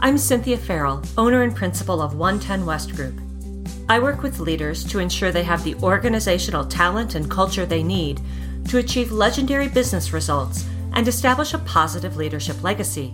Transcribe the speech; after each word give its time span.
I'm 0.00 0.16
Cynthia 0.16 0.56
Farrell, 0.56 1.02
owner 1.16 1.42
and 1.42 1.54
principal 1.54 2.00
of 2.00 2.14
110 2.14 2.64
West 2.64 2.94
Group. 2.94 3.20
I 3.88 3.98
work 3.98 4.22
with 4.22 4.38
leaders 4.38 4.84
to 4.84 5.00
ensure 5.00 5.32
they 5.32 5.42
have 5.42 5.64
the 5.64 5.74
organizational 5.76 6.64
talent 6.64 7.16
and 7.16 7.28
culture 7.28 7.66
they 7.66 7.82
need 7.82 8.20
to 8.68 8.78
achieve 8.78 9.10
legendary 9.10 9.66
business 9.66 10.12
results 10.12 10.64
and 10.92 11.08
establish 11.08 11.52
a 11.52 11.58
positive 11.58 12.16
leadership 12.16 12.62
legacy. 12.62 13.12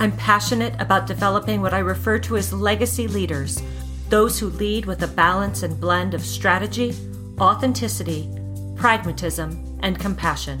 I'm 0.00 0.12
passionate 0.12 0.74
about 0.80 1.06
developing 1.06 1.60
what 1.60 1.74
I 1.74 1.80
refer 1.80 2.18
to 2.20 2.38
as 2.38 2.54
legacy 2.54 3.06
leaders, 3.06 3.62
those 4.08 4.38
who 4.38 4.48
lead 4.48 4.86
with 4.86 5.02
a 5.02 5.08
balance 5.08 5.62
and 5.62 5.78
blend 5.78 6.14
of 6.14 6.24
strategy, 6.24 6.94
authenticity, 7.38 8.30
pragmatism, 8.76 9.78
and 9.82 10.00
compassion. 10.00 10.60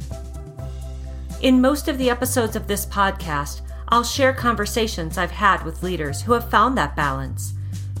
In 1.40 1.62
most 1.62 1.88
of 1.88 1.96
the 1.96 2.10
episodes 2.10 2.54
of 2.54 2.66
this 2.66 2.84
podcast, 2.84 3.62
I'll 3.90 4.04
share 4.04 4.34
conversations 4.34 5.16
I've 5.16 5.30
had 5.30 5.64
with 5.64 5.82
leaders 5.82 6.20
who 6.20 6.34
have 6.34 6.50
found 6.50 6.76
that 6.76 6.94
balance, 6.94 7.54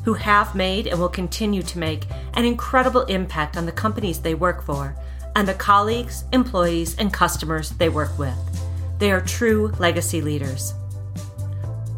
who 0.04 0.12
have 0.12 0.54
made 0.54 0.86
and 0.86 1.00
will 1.00 1.08
continue 1.08 1.62
to 1.62 1.78
make 1.78 2.04
an 2.34 2.44
incredible 2.44 3.02
impact 3.04 3.56
on 3.56 3.64
the 3.64 3.72
companies 3.72 4.20
they 4.20 4.34
work 4.34 4.62
for 4.62 4.94
and 5.34 5.48
the 5.48 5.54
colleagues, 5.54 6.24
employees, 6.32 6.94
and 6.98 7.12
customers 7.12 7.70
they 7.70 7.88
work 7.88 8.18
with. 8.18 8.36
They 8.98 9.10
are 9.10 9.20
true 9.20 9.72
legacy 9.78 10.20
leaders. 10.20 10.74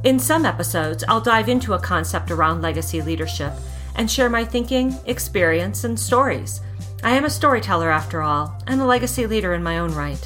In 0.05 0.21
some 0.21 0.47
episodes, 0.47 1.03
I'll 1.09 1.21
dive 1.21 1.49
into 1.49 1.75
a 1.75 1.79
concept 1.79 2.31
around 2.31 2.63
legacy 2.63 3.03
leadership 3.03 3.53
and 3.97 4.09
share 4.09 4.31
my 4.31 4.45
thinking, 4.45 4.95
experience, 5.07 5.83
and 5.83 5.99
stories. 5.99 6.61
I 7.03 7.17
am 7.17 7.25
a 7.25 7.31
storyteller 7.31 7.91
after 7.91 8.23
all, 8.23 8.57
and 8.67 8.81
a 8.81 8.85
legacy 8.85 9.27
leader 9.27 9.53
in 9.53 9.63
my 9.63 9.79
own 9.79 9.93
right. 9.95 10.25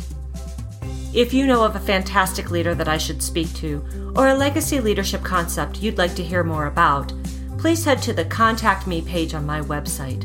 If 1.14 1.32
you 1.32 1.46
know 1.46 1.62
of 1.62 1.76
a 1.76 1.80
fantastic 1.80 2.50
leader 2.50 2.74
that 2.74 2.88
I 2.88 2.98
should 2.98 3.22
speak 3.22 3.54
to, 3.54 4.12
or 4.16 4.26
a 4.26 4.34
legacy 4.34 4.80
leadership 4.80 5.22
concept 5.22 5.80
you'd 5.80 5.96
like 5.96 6.16
to 6.16 6.24
hear 6.24 6.42
more 6.42 6.66
about, 6.66 7.12
please 7.56 7.84
head 7.84 8.02
to 8.02 8.12
the 8.12 8.24
Contact 8.24 8.88
Me 8.88 9.00
page 9.00 9.32
on 9.32 9.46
my 9.46 9.60
website, 9.60 10.24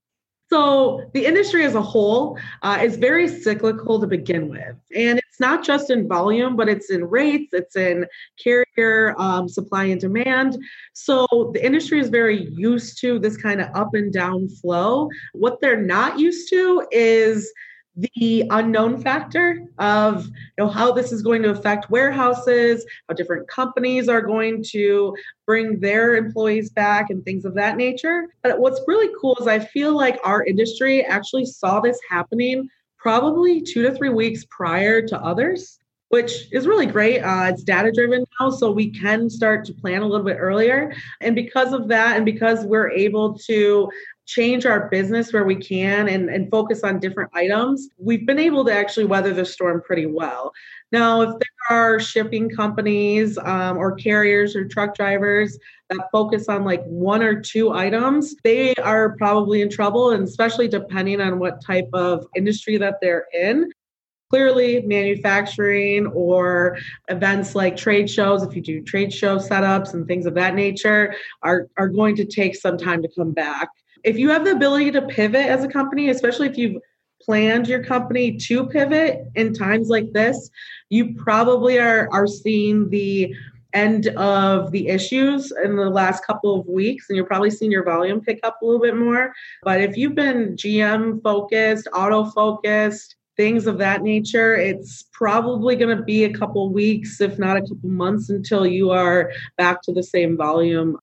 So 0.51 1.09
the 1.13 1.25
industry 1.25 1.63
as 1.63 1.75
a 1.75 1.81
whole 1.81 2.37
uh, 2.61 2.79
is 2.83 2.97
very 2.97 3.29
cyclical 3.29 4.01
to 4.01 4.05
begin 4.05 4.49
with, 4.49 4.75
and 4.93 5.17
it's 5.17 5.39
not 5.39 5.63
just 5.63 5.89
in 5.89 6.09
volume, 6.09 6.57
but 6.57 6.67
it's 6.67 6.89
in 6.89 7.05
rates, 7.05 7.53
it's 7.53 7.77
in 7.77 8.05
carrier 8.37 9.15
um, 9.17 9.47
supply 9.47 9.85
and 9.85 10.01
demand. 10.01 10.61
So 10.91 11.25
the 11.53 11.65
industry 11.65 12.01
is 12.01 12.09
very 12.09 12.49
used 12.51 12.99
to 12.99 13.17
this 13.17 13.37
kind 13.37 13.61
of 13.61 13.69
up 13.73 13.93
and 13.93 14.11
down 14.11 14.49
flow. 14.49 15.07
What 15.31 15.61
they're 15.61 15.81
not 15.81 16.19
used 16.19 16.49
to 16.49 16.85
is 16.91 17.49
the 17.95 18.45
unknown 18.51 19.01
factor 19.01 19.67
of 19.77 20.25
you 20.25 20.31
know 20.57 20.67
how 20.67 20.93
this 20.93 21.11
is 21.11 21.21
going 21.21 21.41
to 21.41 21.49
affect 21.49 21.89
warehouses 21.89 22.85
how 23.09 23.13
different 23.13 23.45
companies 23.49 24.07
are 24.07 24.21
going 24.21 24.63
to 24.63 25.13
bring 25.45 25.77
their 25.81 26.15
employees 26.15 26.69
back 26.69 27.09
and 27.09 27.23
things 27.25 27.43
of 27.43 27.53
that 27.53 27.75
nature 27.75 28.27
but 28.43 28.57
what's 28.59 28.81
really 28.87 29.13
cool 29.19 29.35
is 29.41 29.47
i 29.47 29.59
feel 29.59 29.93
like 29.93 30.17
our 30.23 30.45
industry 30.45 31.03
actually 31.03 31.45
saw 31.45 31.81
this 31.81 31.99
happening 32.09 32.65
probably 32.97 33.61
two 33.61 33.81
to 33.81 33.93
three 33.93 34.09
weeks 34.09 34.45
prior 34.49 35.05
to 35.05 35.19
others 35.19 35.79
which 36.11 36.51
is 36.51 36.67
really 36.67 36.85
great. 36.85 37.21
Uh, 37.21 37.45
it's 37.47 37.63
data 37.63 37.89
driven 37.89 38.25
now, 38.39 38.49
so 38.49 38.69
we 38.69 38.91
can 38.91 39.29
start 39.29 39.63
to 39.63 39.73
plan 39.73 40.01
a 40.01 40.05
little 40.05 40.25
bit 40.25 40.35
earlier. 40.37 40.93
And 41.21 41.35
because 41.35 41.71
of 41.71 41.87
that, 41.87 42.17
and 42.17 42.25
because 42.25 42.65
we're 42.65 42.91
able 42.91 43.37
to 43.45 43.89
change 44.25 44.65
our 44.65 44.89
business 44.89 45.33
where 45.33 45.43
we 45.43 45.55
can 45.55 46.07
and, 46.07 46.29
and 46.29 46.49
focus 46.49 46.83
on 46.83 46.99
different 46.99 47.29
items, 47.33 47.89
we've 47.97 48.25
been 48.25 48.39
able 48.39 48.63
to 48.65 48.73
actually 48.73 49.05
weather 49.05 49.33
the 49.33 49.45
storm 49.45 49.81
pretty 49.81 50.05
well. 50.05 50.53
Now, 50.91 51.21
if 51.21 51.29
there 51.29 51.77
are 51.77 51.99
shipping 51.99 52.49
companies 52.49 53.37
um, 53.37 53.77
or 53.77 53.93
carriers 53.95 54.55
or 54.55 54.67
truck 54.67 54.95
drivers 54.95 55.57
that 55.89 56.09
focus 56.11 56.47
on 56.49 56.63
like 56.63 56.83
one 56.83 57.23
or 57.23 57.41
two 57.41 57.71
items, 57.71 58.35
they 58.43 58.73
are 58.75 59.15
probably 59.17 59.61
in 59.61 59.69
trouble, 59.69 60.11
and 60.11 60.23
especially 60.23 60.67
depending 60.67 61.21
on 61.21 61.39
what 61.39 61.63
type 61.63 61.89
of 61.93 62.25
industry 62.35 62.77
that 62.77 62.95
they're 63.01 63.25
in 63.33 63.71
clearly 64.29 64.81
manufacturing 64.83 66.07
or 66.07 66.77
events 67.09 67.53
like 67.53 67.75
trade 67.75 68.09
shows 68.09 68.41
if 68.43 68.55
you 68.55 68.61
do 68.61 68.81
trade 68.81 69.11
show 69.11 69.37
setups 69.37 69.93
and 69.93 70.07
things 70.07 70.25
of 70.25 70.33
that 70.33 70.55
nature 70.55 71.13
are, 71.43 71.67
are 71.77 71.89
going 71.89 72.15
to 72.15 72.23
take 72.23 72.55
some 72.55 72.77
time 72.77 73.01
to 73.01 73.09
come 73.13 73.33
back 73.33 73.67
if 74.03 74.17
you 74.17 74.29
have 74.29 74.45
the 74.45 74.51
ability 74.51 74.91
to 74.91 75.01
pivot 75.03 75.45
as 75.45 75.63
a 75.63 75.67
company, 75.67 76.09
especially 76.09 76.47
if 76.47 76.57
you've 76.57 76.81
planned 77.21 77.67
your 77.67 77.83
company 77.83 78.35
to 78.35 78.65
pivot 78.65 79.25
in 79.35 79.53
times 79.53 79.89
like 79.89 80.11
this, 80.11 80.49
you 80.89 81.13
probably 81.15 81.79
are, 81.79 82.09
are 82.11 82.27
seeing 82.27 82.89
the 82.89 83.33
end 83.73 84.07
of 84.07 84.71
the 84.71 84.87
issues 84.89 85.53
in 85.63 85.75
the 85.75 85.89
last 85.89 86.25
couple 86.25 86.59
of 86.59 86.67
weeks 86.67 87.05
and 87.09 87.15
you're 87.15 87.25
probably 87.25 87.49
seeing 87.49 87.71
your 87.71 87.85
volume 87.85 88.19
pick 88.19 88.39
up 88.43 88.61
a 88.61 88.65
little 88.65 88.81
bit 88.81 88.97
more. 88.97 89.33
But 89.63 89.79
if 89.79 89.95
you've 89.95 90.15
been 90.15 90.57
gm 90.57 91.23
focused 91.23 91.87
auto 91.93 92.25
focused 92.25 93.15
things 93.37 93.67
of 93.67 93.77
that 93.77 94.01
nature 94.01 94.55
it's 94.57 95.05
probably 95.13 95.77
going 95.77 95.95
to 95.95 96.03
be 96.03 96.25
a 96.25 96.33
couple 96.33 96.69
weeks 96.69 97.21
if 97.21 97.39
not 97.39 97.55
a 97.55 97.61
couple 97.61 97.89
months 97.89 98.29
until 98.29 98.67
you 98.67 98.91
are 98.91 99.31
back 99.57 99.81
to 99.83 99.93
the 99.93 100.03
same 100.03 100.35
volume 100.35 100.97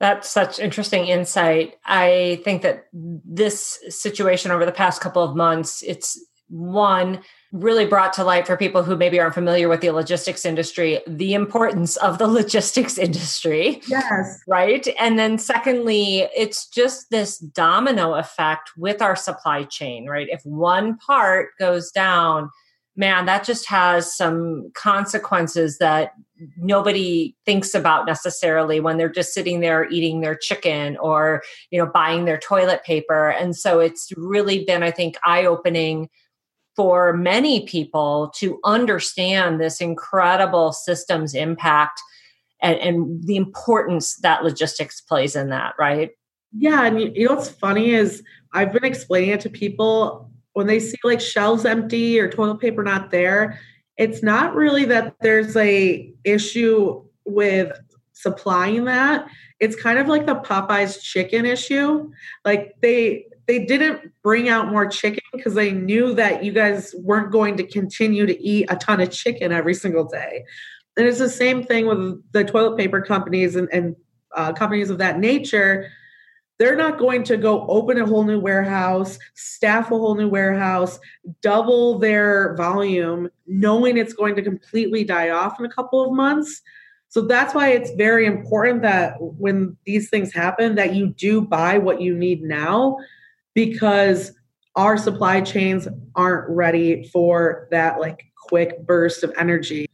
that's 0.00 0.30
such 0.30 0.58
interesting 0.58 1.06
insight. 1.06 1.76
I 1.84 2.40
think 2.42 2.62
that 2.62 2.86
this 2.92 3.78
situation 3.90 4.50
over 4.50 4.64
the 4.64 4.72
past 4.72 5.00
couple 5.02 5.22
of 5.22 5.36
months, 5.36 5.82
it's 5.86 6.18
one 6.48 7.20
really 7.52 7.84
brought 7.84 8.12
to 8.14 8.24
light 8.24 8.46
for 8.46 8.56
people 8.56 8.82
who 8.82 8.96
maybe 8.96 9.20
aren't 9.20 9.34
familiar 9.34 9.68
with 9.68 9.80
the 9.80 9.90
logistics 9.90 10.44
industry 10.44 11.00
the 11.06 11.34
importance 11.34 11.96
of 11.98 12.18
the 12.18 12.26
logistics 12.40 12.98
industry. 12.98 13.80
Yes. 13.88 14.40
Right? 14.48 14.86
And 14.98 15.18
then 15.18 15.38
secondly 15.38 16.28
it's 16.36 16.68
just 16.68 17.10
this 17.10 17.38
domino 17.38 18.14
effect 18.14 18.70
with 18.76 19.00
our 19.02 19.14
supply 19.14 19.64
chain 19.64 20.06
right? 20.06 20.28
If 20.28 20.42
one 20.44 20.96
part 20.98 21.50
goes 21.58 21.90
down 21.92 22.50
man, 22.96 23.26
that 23.26 23.44
just 23.44 23.68
has 23.68 24.14
some 24.14 24.70
consequences 24.74 25.78
that 25.78 26.12
nobody 26.56 27.36
thinks 27.44 27.74
about 27.74 28.06
necessarily 28.06 28.80
when 28.80 28.96
they're 28.96 29.08
just 29.08 29.32
sitting 29.32 29.60
there 29.60 29.88
eating 29.90 30.20
their 30.20 30.34
chicken 30.34 30.96
or, 30.98 31.42
you 31.70 31.78
know, 31.78 31.90
buying 31.92 32.24
their 32.24 32.38
toilet 32.38 32.82
paper. 32.84 33.30
And 33.30 33.56
so 33.56 33.80
it's 33.80 34.10
really 34.16 34.64
been, 34.64 34.82
I 34.82 34.90
think, 34.90 35.16
eye 35.24 35.44
opening 35.44 36.08
for 36.76 37.12
many 37.12 37.66
people 37.66 38.32
to 38.36 38.58
understand 38.64 39.60
this 39.60 39.80
incredible 39.80 40.72
systems 40.72 41.34
impact 41.34 42.00
and, 42.62 42.78
and 42.78 43.22
the 43.24 43.36
importance 43.36 44.16
that 44.16 44.44
logistics 44.44 45.00
plays 45.00 45.34
in 45.36 45.50
that, 45.50 45.74
right? 45.78 46.10
Yeah, 46.56 46.84
and 46.84 47.00
you 47.16 47.28
know 47.28 47.34
what's 47.34 47.48
funny 47.48 47.90
is 47.90 48.22
I've 48.52 48.72
been 48.72 48.84
explaining 48.84 49.30
it 49.30 49.40
to 49.40 49.50
people 49.50 50.30
when 50.52 50.66
they 50.66 50.80
see 50.80 50.98
like 51.04 51.20
shelves 51.20 51.64
empty 51.64 52.18
or 52.18 52.30
toilet 52.30 52.60
paper 52.60 52.82
not 52.82 53.10
there. 53.10 53.60
It's 53.96 54.22
not 54.22 54.54
really 54.54 54.84
that 54.86 55.16
there's 55.20 55.56
a 55.56 56.12
issue 56.24 57.04
with 57.24 57.78
supplying 58.12 58.84
that. 58.84 59.28
It's 59.58 59.76
kind 59.76 59.98
of 59.98 60.08
like 60.08 60.26
the 60.26 60.36
Popeyes 60.36 61.02
chicken 61.02 61.44
issue. 61.46 62.10
Like 62.44 62.76
they 62.80 63.26
they 63.46 63.64
didn't 63.64 64.12
bring 64.22 64.48
out 64.48 64.70
more 64.70 64.86
chicken 64.86 65.24
because 65.32 65.54
they 65.54 65.72
knew 65.72 66.14
that 66.14 66.44
you 66.44 66.52
guys 66.52 66.94
weren't 66.98 67.32
going 67.32 67.56
to 67.56 67.64
continue 67.64 68.24
to 68.24 68.40
eat 68.40 68.66
a 68.68 68.76
ton 68.76 69.00
of 69.00 69.10
chicken 69.10 69.50
every 69.50 69.74
single 69.74 70.04
day. 70.04 70.44
And 70.96 71.06
it's 71.06 71.18
the 71.18 71.28
same 71.28 71.64
thing 71.64 71.86
with 71.86 72.22
the 72.32 72.44
toilet 72.44 72.76
paper 72.76 73.00
companies 73.00 73.56
and, 73.56 73.68
and 73.72 73.96
uh, 74.36 74.52
companies 74.52 74.88
of 74.88 74.98
that 74.98 75.18
nature. 75.18 75.90
They're 76.60 76.76
not 76.76 76.98
going 76.98 77.22
to 77.24 77.38
go 77.38 77.66
open 77.68 77.98
a 77.98 78.04
whole 78.04 78.22
new 78.22 78.38
warehouse, 78.38 79.18
staff 79.32 79.86
a 79.86 79.96
whole 79.96 80.14
new 80.14 80.28
warehouse, 80.28 81.00
double 81.40 81.98
their 81.98 82.54
volume, 82.54 83.30
knowing 83.46 83.96
it's 83.96 84.12
going 84.12 84.36
to 84.36 84.42
completely 84.42 85.02
die 85.02 85.30
off 85.30 85.58
in 85.58 85.64
a 85.64 85.70
couple 85.70 86.04
of 86.04 86.12
months. 86.12 86.60
So 87.08 87.22
that's 87.22 87.54
why 87.54 87.70
it's 87.70 87.90
very 87.92 88.26
important 88.26 88.82
that 88.82 89.14
when 89.18 89.74
these 89.86 90.10
things 90.10 90.34
happen, 90.34 90.74
that 90.74 90.94
you 90.94 91.06
do 91.06 91.40
buy 91.40 91.78
what 91.78 92.02
you 92.02 92.14
need 92.14 92.42
now, 92.42 92.98
because 93.54 94.32
our 94.76 94.98
supply 94.98 95.40
chains 95.40 95.88
aren't 96.14 96.46
ready 96.50 97.08
for 97.08 97.68
that 97.70 98.00
like 98.00 98.26
quick 98.36 98.86
burst 98.86 99.22
of 99.22 99.32
energy 99.38 99.86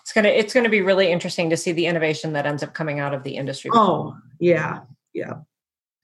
it's 0.00 0.12
gonna 0.12 0.28
it's 0.28 0.54
gonna 0.54 0.68
be 0.68 0.82
really 0.82 1.10
interesting 1.10 1.50
to 1.50 1.56
see 1.56 1.72
the 1.72 1.86
innovation 1.86 2.32
that 2.34 2.46
ends 2.46 2.62
up 2.62 2.74
coming 2.74 3.00
out 3.00 3.12
of 3.12 3.24
the 3.24 3.34
industry. 3.34 3.72
Oh 3.74 4.16
yeah, 4.38 4.82
yeah. 5.12 5.38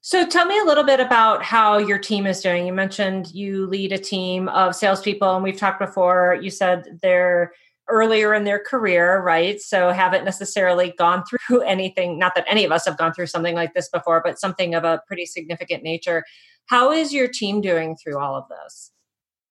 So 0.05 0.27
tell 0.27 0.47
me 0.47 0.59
a 0.59 0.65
little 0.65 0.83
bit 0.83 0.99
about 0.99 1.45
how 1.45 1.79
your 1.79 1.97
team 1.97 2.27
is 2.27 2.41
doing. 2.41 2.67
You 2.67 2.73
mentioned 2.73 3.33
you 3.33 3.67
lead 3.67 3.93
a 3.93 3.99
team 3.99 4.49
of 4.49 4.75
salespeople, 4.75 5.33
and 5.33 5.45
we've 5.45 5.57
talked 5.57 5.79
before. 5.79 6.37
You 6.43 6.51
said 6.51 6.99
they're 7.03 7.53
earlier 7.89 8.35
in 8.35 8.43
their 8.43 8.59
career, 8.59 9.23
right? 9.23 9.61
So 9.61 9.91
haven't 9.91 10.25
necessarily 10.25 10.93
gone 10.99 11.23
through 11.49 11.61
anything. 11.61 12.19
Not 12.19 12.35
that 12.35 12.47
any 12.49 12.65
of 12.65 12.73
us 12.73 12.85
have 12.87 12.99
gone 12.99 13.15
through 13.15 13.29
something 13.29 13.55
like 13.55 13.75
this 13.75 13.89
before, 13.89 14.21
but 14.25 14.41
something 14.41 14.75
of 14.75 14.83
a 14.83 15.01
pretty 15.07 15.25
significant 15.25 15.85
nature. 15.85 16.25
How 16.67 16.91
is 16.91 17.13
your 17.13 17.29
team 17.29 17.61
doing 17.61 17.97
through 17.97 18.19
all 18.19 18.35
of 18.35 18.49
this? 18.49 18.91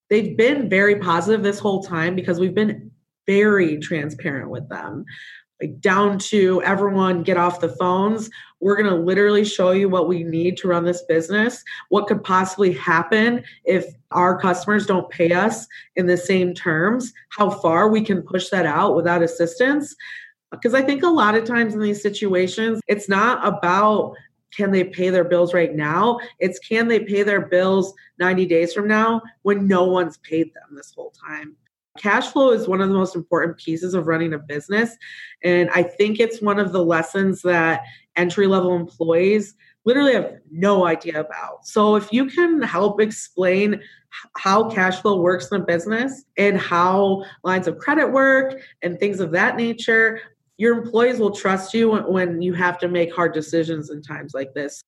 They've 0.09 0.35
been 0.35 0.69
very 0.69 0.97
positive 0.99 1.43
this 1.43 1.59
whole 1.59 1.81
time 1.81 2.13
because 2.13 2.41
we've 2.41 2.53
been 2.53 2.91
very 3.25 3.79
transparent 3.79 4.49
with 4.49 4.67
them 4.67 5.05
like 5.61 5.79
down 5.79 6.17
to 6.17 6.61
everyone 6.63 7.23
get 7.23 7.37
off 7.37 7.59
the 7.59 7.69
phones. 7.69 8.29
We're 8.59 8.75
going 8.75 8.89
to 8.89 8.95
literally 8.95 9.45
show 9.45 9.71
you 9.71 9.89
what 9.89 10.07
we 10.07 10.23
need 10.23 10.57
to 10.57 10.67
run 10.67 10.85
this 10.85 11.03
business. 11.03 11.63
What 11.89 12.07
could 12.07 12.23
possibly 12.23 12.73
happen 12.73 13.43
if 13.63 13.85
our 14.11 14.39
customers 14.39 14.85
don't 14.85 15.09
pay 15.09 15.31
us 15.31 15.67
in 15.95 16.07
the 16.07 16.17
same 16.17 16.53
terms? 16.53 17.13
How 17.29 17.49
far 17.49 17.89
we 17.89 18.01
can 18.01 18.21
push 18.21 18.49
that 18.49 18.65
out 18.65 18.95
without 18.95 19.23
assistance? 19.23 19.95
Because 20.51 20.73
i 20.73 20.81
think 20.81 21.01
a 21.01 21.07
lot 21.07 21.35
of 21.35 21.45
times 21.45 21.73
in 21.73 21.79
these 21.79 22.01
situations 22.01 22.81
it's 22.89 23.07
not 23.07 23.39
about 23.47 24.13
can 24.53 24.71
they 24.71 24.83
pay 24.83 25.09
their 25.09 25.23
bills 25.23 25.53
right 25.53 25.73
now. 25.73 26.19
It's 26.39 26.59
can 26.59 26.87
they 26.87 26.99
pay 26.99 27.23
their 27.23 27.45
bills 27.47 27.93
90 28.19 28.45
days 28.45 28.73
from 28.73 28.87
now 28.87 29.21
when 29.43 29.65
no 29.65 29.85
one's 29.85 30.17
paid 30.17 30.53
them 30.53 30.75
this 30.75 30.93
whole 30.93 31.13
time 31.25 31.55
Cash 31.97 32.27
flow 32.27 32.51
is 32.51 32.67
one 32.67 32.81
of 32.81 32.89
the 32.89 32.95
most 32.95 33.15
important 33.15 33.57
pieces 33.57 33.93
of 33.93 34.07
running 34.07 34.33
a 34.33 34.39
business. 34.39 34.95
And 35.43 35.69
I 35.71 35.83
think 35.83 36.19
it's 36.19 36.41
one 36.41 36.59
of 36.59 36.71
the 36.71 36.83
lessons 36.83 37.41
that 37.41 37.81
entry 38.15 38.47
level 38.47 38.75
employees 38.75 39.55
literally 39.83 40.13
have 40.13 40.33
no 40.51 40.85
idea 40.85 41.19
about. 41.19 41.65
So 41.65 41.95
if 41.95 42.13
you 42.13 42.27
can 42.27 42.61
help 42.61 43.01
explain 43.01 43.81
how 44.37 44.69
cash 44.69 45.01
flow 45.01 45.19
works 45.21 45.49
in 45.51 45.61
a 45.61 45.65
business 45.65 46.23
and 46.37 46.57
how 46.57 47.23
lines 47.43 47.67
of 47.67 47.77
credit 47.77 48.11
work 48.11 48.61
and 48.81 48.99
things 48.99 49.19
of 49.19 49.31
that 49.31 49.55
nature, 49.55 50.21
your 50.57 50.77
employees 50.77 51.19
will 51.19 51.31
trust 51.31 51.73
you 51.73 51.91
when 51.91 52.41
you 52.41 52.53
have 52.53 52.77
to 52.79 52.87
make 52.87 53.13
hard 53.13 53.33
decisions 53.33 53.89
in 53.89 54.01
times 54.01 54.33
like 54.33 54.53
this. 54.53 54.83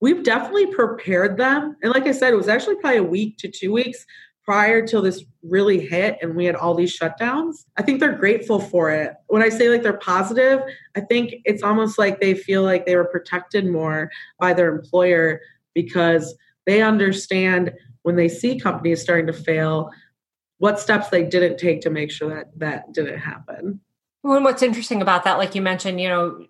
We've 0.00 0.22
definitely 0.22 0.66
prepared 0.66 1.36
them. 1.36 1.76
And 1.82 1.92
like 1.92 2.06
I 2.06 2.12
said, 2.12 2.32
it 2.32 2.36
was 2.36 2.48
actually 2.48 2.76
probably 2.76 2.98
a 2.98 3.04
week 3.04 3.38
to 3.38 3.48
two 3.48 3.72
weeks 3.72 4.04
prior 4.44 4.86
till 4.86 5.02
this 5.02 5.24
really 5.42 5.80
hit 5.80 6.18
and 6.20 6.34
we 6.34 6.44
had 6.44 6.54
all 6.54 6.74
these 6.74 6.96
shutdowns 6.96 7.64
i 7.76 7.82
think 7.82 8.00
they're 8.00 8.16
grateful 8.16 8.60
for 8.60 8.90
it. 8.90 9.14
When 9.26 9.42
i 9.42 9.48
say 9.48 9.68
like 9.68 9.82
they're 9.82 9.94
positive 9.94 10.60
i 10.96 11.00
think 11.00 11.34
it's 11.44 11.62
almost 11.62 11.98
like 11.98 12.20
they 12.20 12.34
feel 12.34 12.62
like 12.62 12.86
they 12.86 12.96
were 12.96 13.04
protected 13.04 13.66
more 13.66 14.10
by 14.38 14.52
their 14.52 14.74
employer 14.74 15.40
because 15.74 16.34
they 16.66 16.82
understand 16.82 17.72
when 18.02 18.16
they 18.16 18.28
see 18.28 18.58
companies 18.58 19.02
starting 19.02 19.26
to 19.26 19.32
fail 19.32 19.90
what 20.58 20.80
steps 20.80 21.08
they 21.08 21.24
didn't 21.24 21.58
take 21.58 21.80
to 21.82 21.90
make 21.90 22.10
sure 22.10 22.34
that 22.34 22.58
that 22.58 22.92
didn't 22.92 23.18
happen. 23.18 23.80
Well, 24.22 24.36
and 24.36 24.44
what's 24.44 24.62
interesting 24.62 25.02
about 25.02 25.24
that 25.24 25.38
like 25.38 25.54
you 25.54 25.62
mentioned 25.62 26.00
you 26.00 26.08
know 26.08 26.46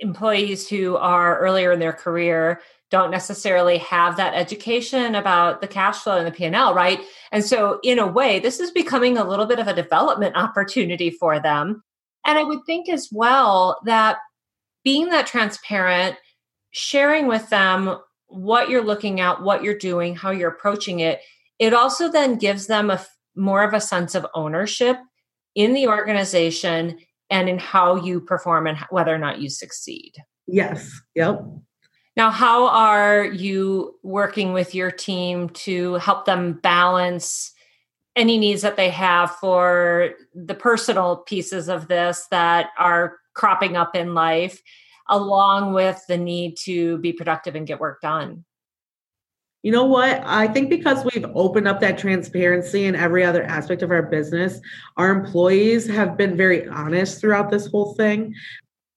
employees 0.00 0.68
who 0.68 0.96
are 0.96 1.38
earlier 1.38 1.72
in 1.72 1.78
their 1.78 1.92
career 1.92 2.60
don't 2.90 3.10
necessarily 3.10 3.78
have 3.78 4.16
that 4.16 4.34
education 4.34 5.14
about 5.14 5.60
the 5.60 5.66
cash 5.66 5.98
flow 5.98 6.16
and 6.16 6.26
the 6.26 6.32
P&L, 6.32 6.74
right? 6.74 7.00
And 7.32 7.44
so 7.44 7.80
in 7.82 7.98
a 7.98 8.06
way, 8.06 8.38
this 8.38 8.60
is 8.60 8.70
becoming 8.70 9.16
a 9.16 9.24
little 9.24 9.46
bit 9.46 9.58
of 9.58 9.66
a 9.66 9.74
development 9.74 10.36
opportunity 10.36 11.10
for 11.10 11.40
them. 11.40 11.82
And 12.26 12.38
I 12.38 12.42
would 12.42 12.60
think 12.66 12.88
as 12.88 13.08
well 13.10 13.80
that 13.84 14.18
being 14.84 15.08
that 15.08 15.26
transparent, 15.26 16.16
sharing 16.70 17.26
with 17.26 17.48
them 17.50 17.98
what 18.26 18.68
you're 18.68 18.84
looking 18.84 19.20
at, 19.20 19.42
what 19.42 19.62
you're 19.62 19.78
doing, 19.78 20.14
how 20.14 20.30
you're 20.30 20.50
approaching 20.50 21.00
it, 21.00 21.20
it 21.58 21.72
also 21.72 22.10
then 22.10 22.36
gives 22.36 22.66
them 22.66 22.90
a 22.90 23.04
more 23.36 23.64
of 23.64 23.74
a 23.74 23.80
sense 23.80 24.14
of 24.14 24.26
ownership 24.34 24.96
in 25.54 25.72
the 25.72 25.88
organization 25.88 26.98
and 27.30 27.48
in 27.48 27.58
how 27.58 27.96
you 27.96 28.20
perform 28.20 28.66
and 28.66 28.78
whether 28.90 29.14
or 29.14 29.18
not 29.18 29.40
you 29.40 29.48
succeed. 29.48 30.12
Yes. 30.46 30.90
Yep. 31.14 31.42
Now, 32.16 32.30
how 32.30 32.68
are 32.68 33.24
you 33.24 33.96
working 34.02 34.52
with 34.52 34.74
your 34.74 34.90
team 34.90 35.48
to 35.50 35.94
help 35.94 36.26
them 36.26 36.54
balance 36.62 37.52
any 38.14 38.38
needs 38.38 38.62
that 38.62 38.76
they 38.76 38.90
have 38.90 39.32
for 39.36 40.10
the 40.32 40.54
personal 40.54 41.16
pieces 41.16 41.68
of 41.68 41.88
this 41.88 42.26
that 42.30 42.70
are 42.78 43.18
cropping 43.34 43.76
up 43.76 43.96
in 43.96 44.14
life, 44.14 44.62
along 45.08 45.74
with 45.74 46.00
the 46.06 46.16
need 46.16 46.56
to 46.58 46.98
be 46.98 47.12
productive 47.12 47.56
and 47.56 47.66
get 47.66 47.80
work 47.80 48.00
done? 48.00 48.44
You 49.64 49.72
know 49.72 49.84
what? 49.84 50.22
I 50.24 50.46
think 50.46 50.68
because 50.68 51.04
we've 51.06 51.24
opened 51.34 51.66
up 51.66 51.80
that 51.80 51.98
transparency 51.98 52.84
in 52.84 52.94
every 52.94 53.24
other 53.24 53.42
aspect 53.42 53.82
of 53.82 53.90
our 53.90 54.02
business, 54.02 54.60
our 54.98 55.10
employees 55.10 55.88
have 55.88 56.16
been 56.16 56.36
very 56.36 56.68
honest 56.68 57.20
throughout 57.20 57.50
this 57.50 57.66
whole 57.66 57.94
thing. 57.94 58.34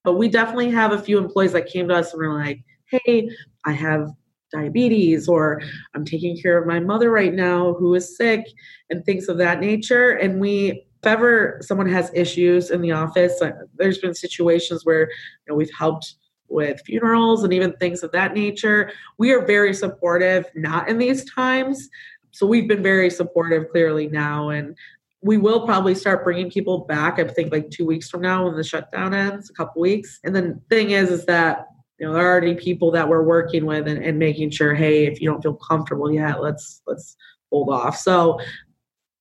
But 0.03 0.15
we 0.15 0.27
definitely 0.27 0.69
have 0.71 0.91
a 0.91 1.01
few 1.01 1.17
employees 1.17 1.53
that 1.53 1.67
came 1.67 1.87
to 1.87 1.95
us 1.95 2.11
and 2.11 2.21
were 2.21 2.33
like, 2.33 2.61
hey, 2.89 3.29
I 3.65 3.73
have 3.73 4.09
diabetes 4.51 5.27
or 5.27 5.61
I'm 5.93 6.05
taking 6.05 6.37
care 6.37 6.57
of 6.57 6.67
my 6.67 6.79
mother 6.79 7.11
right 7.11 7.33
now 7.33 7.73
who 7.73 7.93
is 7.95 8.15
sick 8.15 8.45
and 8.89 9.03
things 9.05 9.27
of 9.27 9.37
that 9.37 9.59
nature. 9.59 10.11
And 10.11 10.39
we, 10.39 10.85
if 11.01 11.05
ever 11.05 11.59
someone 11.61 11.89
has 11.89 12.11
issues 12.13 12.71
in 12.71 12.81
the 12.81 12.91
office, 12.91 13.41
uh, 13.41 13.51
there's 13.75 13.99
been 13.99 14.13
situations 14.15 14.85
where 14.85 15.01
you 15.01 15.49
know, 15.49 15.55
we've 15.55 15.73
helped 15.77 16.15
with 16.49 16.81
funerals 16.85 17.43
and 17.43 17.51
even 17.51 17.73
things 17.73 18.03
of 18.03 18.11
that 18.13 18.33
nature. 18.33 18.91
We 19.17 19.31
are 19.31 19.45
very 19.45 19.73
supportive, 19.73 20.45
not 20.55 20.87
in 20.87 20.97
these 20.97 21.29
times. 21.29 21.89
So 22.31 22.47
we've 22.47 22.67
been 22.67 22.83
very 22.83 23.09
supportive 23.09 23.69
clearly 23.69 24.07
now. 24.07 24.49
And 24.49 24.77
we 25.21 25.37
will 25.37 25.65
probably 25.65 25.93
start 25.93 26.23
bringing 26.23 26.49
people 26.49 26.85
back, 26.85 27.19
I 27.19 27.25
think 27.25 27.51
like 27.51 27.69
two 27.69 27.85
weeks 27.85 28.09
from 28.09 28.21
now 28.21 28.45
when 28.45 28.55
the 28.55 28.63
shutdown 28.63 29.13
ends, 29.13 29.49
a 29.49 29.53
couple 29.53 29.81
weeks. 29.81 30.19
And 30.23 30.35
then 30.35 30.49
the 30.69 30.75
thing 30.75 30.91
is, 30.91 31.09
is 31.09 31.25
that 31.25 31.65
you 31.99 32.05
know 32.05 32.13
there 32.13 32.25
are 32.25 32.31
already 32.31 32.55
people 32.55 32.91
that 32.91 33.07
we're 33.07 33.23
working 33.23 33.65
with 33.65 33.87
and, 33.87 34.03
and 34.03 34.17
making 34.17 34.49
sure 34.49 34.73
hey 34.73 35.05
if 35.05 35.21
you 35.21 35.29
don't 35.29 35.41
feel 35.41 35.55
comfortable 35.55 36.11
yet 36.11 36.41
let's 36.41 36.81
let's 36.87 37.15
hold 37.51 37.69
off. 37.69 37.97
So 37.97 38.39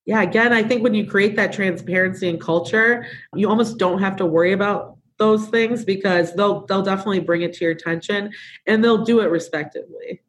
yeah 0.04 0.22
again 0.22 0.52
i 0.52 0.62
think 0.62 0.82
when 0.82 0.94
you 0.94 1.06
create 1.06 1.36
that 1.36 1.52
transparency 1.52 2.28
and 2.28 2.40
culture 2.40 3.06
you 3.34 3.48
almost 3.48 3.78
don't 3.78 4.00
have 4.00 4.16
to 4.16 4.26
worry 4.26 4.52
about 4.52 4.96
those 5.18 5.48
things 5.48 5.84
because 5.84 6.34
they'll 6.34 6.64
they'll 6.66 6.82
definitely 6.82 7.20
bring 7.20 7.42
it 7.42 7.52
to 7.54 7.64
your 7.64 7.72
attention 7.72 8.32
and 8.66 8.84
they'll 8.84 9.04
do 9.04 9.20
it 9.20 9.26
respectively 9.30 10.20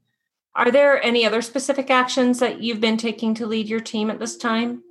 are 0.57 0.71
there 0.71 1.01
any 1.05 1.23
other 1.23 1.43
specific 1.43 1.91
actions 1.91 2.39
that 2.39 2.61
you've 2.61 2.81
been 2.81 2.97
taking 2.97 3.35
to 3.35 3.45
lead 3.45 3.69
your 3.69 3.79
team 3.79 4.09
at 4.09 4.17
this 4.17 4.35
time? 4.35 4.83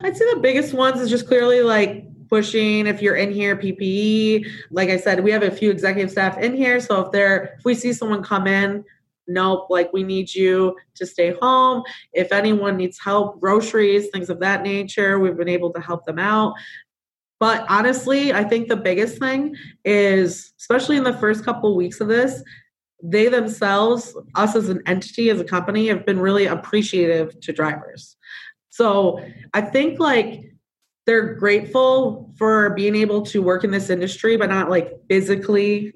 I'd 0.00 0.16
say 0.16 0.24
the 0.32 0.40
biggest 0.40 0.72
ones 0.72 0.98
is 0.98 1.10
just 1.10 1.28
clearly 1.28 1.60
like 1.60 2.06
pushing 2.32 2.86
if 2.86 3.02
you're 3.02 3.16
in 3.16 3.30
here 3.30 3.54
ppe 3.56 4.46
like 4.70 4.88
i 4.88 4.96
said 4.96 5.22
we 5.22 5.30
have 5.30 5.42
a 5.42 5.50
few 5.50 5.70
executive 5.70 6.10
staff 6.10 6.38
in 6.38 6.56
here 6.56 6.80
so 6.80 7.00
if 7.02 7.12
they're 7.12 7.54
if 7.58 7.64
we 7.64 7.74
see 7.74 7.92
someone 7.92 8.22
come 8.22 8.46
in 8.46 8.82
nope, 9.28 9.66
like 9.70 9.92
we 9.92 10.02
need 10.02 10.34
you 10.34 10.76
to 10.94 11.06
stay 11.06 11.34
home. 11.40 11.82
If 12.12 12.32
anyone 12.32 12.76
needs 12.76 12.98
help, 12.98 13.40
groceries, 13.40 14.08
things 14.10 14.30
of 14.30 14.40
that 14.40 14.62
nature, 14.62 15.18
we've 15.18 15.36
been 15.36 15.48
able 15.48 15.72
to 15.72 15.80
help 15.80 16.04
them 16.04 16.18
out. 16.18 16.54
But 17.40 17.66
honestly, 17.68 18.32
I 18.32 18.44
think 18.44 18.68
the 18.68 18.76
biggest 18.76 19.18
thing 19.18 19.56
is, 19.84 20.52
especially 20.60 20.96
in 20.96 21.04
the 21.04 21.16
first 21.18 21.44
couple 21.44 21.76
weeks 21.76 22.00
of 22.00 22.08
this, 22.08 22.42
they 23.02 23.28
themselves, 23.28 24.16
us 24.36 24.54
as 24.54 24.68
an 24.68 24.80
entity, 24.86 25.28
as 25.28 25.40
a 25.40 25.44
company, 25.44 25.88
have 25.88 26.06
been 26.06 26.20
really 26.20 26.46
appreciative 26.46 27.38
to 27.40 27.52
drivers. 27.52 28.16
So 28.70 29.20
I 29.54 29.60
think 29.60 29.98
like 29.98 30.51
they're 31.06 31.34
grateful 31.34 32.32
for 32.36 32.70
being 32.70 32.94
able 32.94 33.22
to 33.22 33.42
work 33.42 33.64
in 33.64 33.70
this 33.70 33.90
industry, 33.90 34.36
but 34.36 34.50
not 34.50 34.70
like 34.70 34.92
physically 35.08 35.92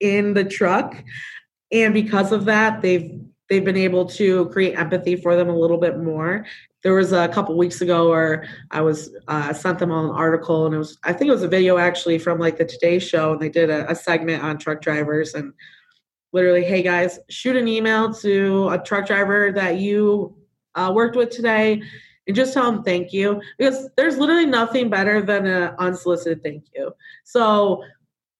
in 0.00 0.34
the 0.34 0.44
truck. 0.44 1.02
And 1.72 1.92
because 1.92 2.32
of 2.32 2.44
that, 2.46 2.82
they've 2.82 3.20
they've 3.48 3.64
been 3.64 3.76
able 3.76 4.06
to 4.06 4.48
create 4.48 4.76
empathy 4.76 5.14
for 5.16 5.36
them 5.36 5.48
a 5.48 5.56
little 5.56 5.78
bit 5.78 5.98
more. 5.98 6.44
There 6.82 6.94
was 6.94 7.12
a 7.12 7.28
couple 7.28 7.56
weeks 7.56 7.80
ago 7.80 8.10
where 8.10 8.48
I 8.70 8.80
was 8.80 9.10
uh, 9.28 9.52
sent 9.52 9.78
them 9.78 9.90
an 9.90 10.10
article, 10.10 10.66
and 10.66 10.74
it 10.74 10.78
was 10.78 10.98
I 11.04 11.12
think 11.12 11.28
it 11.28 11.32
was 11.32 11.42
a 11.42 11.48
video 11.48 11.78
actually 11.78 12.18
from 12.18 12.38
like 12.38 12.56
the 12.56 12.64
Today 12.64 12.98
Show, 12.98 13.32
and 13.32 13.40
they 13.40 13.48
did 13.48 13.70
a, 13.70 13.90
a 13.90 13.94
segment 13.94 14.42
on 14.42 14.58
truck 14.58 14.80
drivers 14.80 15.34
and 15.34 15.52
literally, 16.32 16.64
hey 16.64 16.82
guys, 16.82 17.18
shoot 17.30 17.56
an 17.56 17.68
email 17.68 18.12
to 18.12 18.68
a 18.68 18.78
truck 18.78 19.06
driver 19.06 19.52
that 19.52 19.78
you 19.78 20.36
uh, 20.74 20.92
worked 20.94 21.16
with 21.16 21.30
today 21.30 21.82
and 22.26 22.36
just 22.36 22.54
tell 22.54 22.70
them 22.70 22.82
thank 22.82 23.12
you 23.12 23.40
because 23.58 23.88
there's 23.96 24.18
literally 24.18 24.46
nothing 24.46 24.90
better 24.90 25.22
than 25.22 25.46
an 25.46 25.74
unsolicited 25.78 26.42
thank 26.42 26.64
you. 26.74 26.92
So 27.24 27.82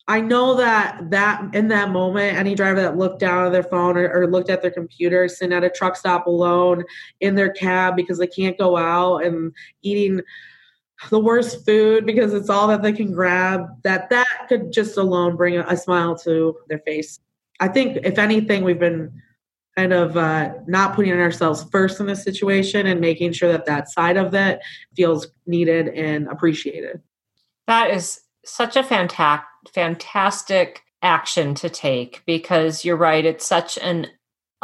I 0.08 0.20
know 0.20 0.54
that 0.56 1.10
that 1.10 1.54
in 1.54 1.68
that 1.68 1.90
moment, 1.90 2.36
any 2.36 2.54
driver 2.54 2.80
that 2.80 2.96
looked 2.96 3.18
down 3.18 3.46
at 3.46 3.52
their 3.52 3.64
phone 3.64 3.96
or, 3.96 4.08
or, 4.08 4.26
looked 4.28 4.50
at 4.50 4.62
their 4.62 4.70
computer, 4.70 5.26
sitting 5.26 5.56
at 5.56 5.64
a 5.64 5.70
truck 5.70 5.96
stop 5.96 6.28
alone 6.28 6.84
in 7.20 7.34
their 7.34 7.50
cab 7.50 7.96
because 7.96 8.18
they 8.18 8.28
can't 8.28 8.56
go 8.56 8.76
out 8.76 9.24
and 9.24 9.52
eating 9.82 10.20
the 11.10 11.18
worst 11.18 11.66
food 11.66 12.06
because 12.06 12.32
it's 12.34 12.48
all 12.48 12.68
that 12.68 12.82
they 12.82 12.92
can 12.92 13.12
grab, 13.12 13.66
that 13.82 14.08
that 14.10 14.46
could 14.48 14.72
just 14.72 14.96
alone 14.96 15.36
bring 15.36 15.56
a, 15.56 15.64
a 15.68 15.76
smile 15.76 16.16
to 16.18 16.56
their 16.68 16.78
face. 16.80 17.18
I 17.58 17.68
think 17.68 17.98
if 18.04 18.18
anything, 18.18 18.62
we've 18.62 18.78
been 18.78 19.22
kind 19.76 19.92
of 19.92 20.16
uh, 20.16 20.54
not 20.66 20.94
putting 20.94 21.12
ourselves 21.12 21.64
first 21.70 22.00
in 22.00 22.06
this 22.06 22.24
situation 22.24 22.86
and 22.86 23.00
making 23.00 23.32
sure 23.32 23.52
that 23.52 23.66
that 23.66 23.90
side 23.90 24.16
of 24.16 24.34
it 24.34 24.60
feels 24.96 25.28
needed 25.46 25.88
and 25.88 26.28
appreciated. 26.28 27.00
That 27.66 27.90
is 27.90 28.20
such 28.44 28.76
a 28.76 28.82
fantastic, 28.82 29.46
fantastic 29.74 30.82
action 31.02 31.54
to 31.56 31.68
take 31.68 32.22
because 32.26 32.84
you're 32.84 32.96
right. 32.96 33.24
It's 33.24 33.46
such 33.46 33.76
an 33.78 34.06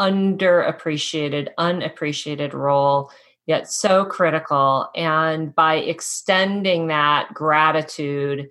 underappreciated, 0.01 1.49
unappreciated 1.59 2.55
role, 2.55 3.11
yet 3.47 3.71
so 3.71 4.07
critical. 4.07 4.89
And 4.95 5.55
by 5.55 5.77
extending 5.77 6.87
that 6.87 7.35
gratitude 7.35 8.49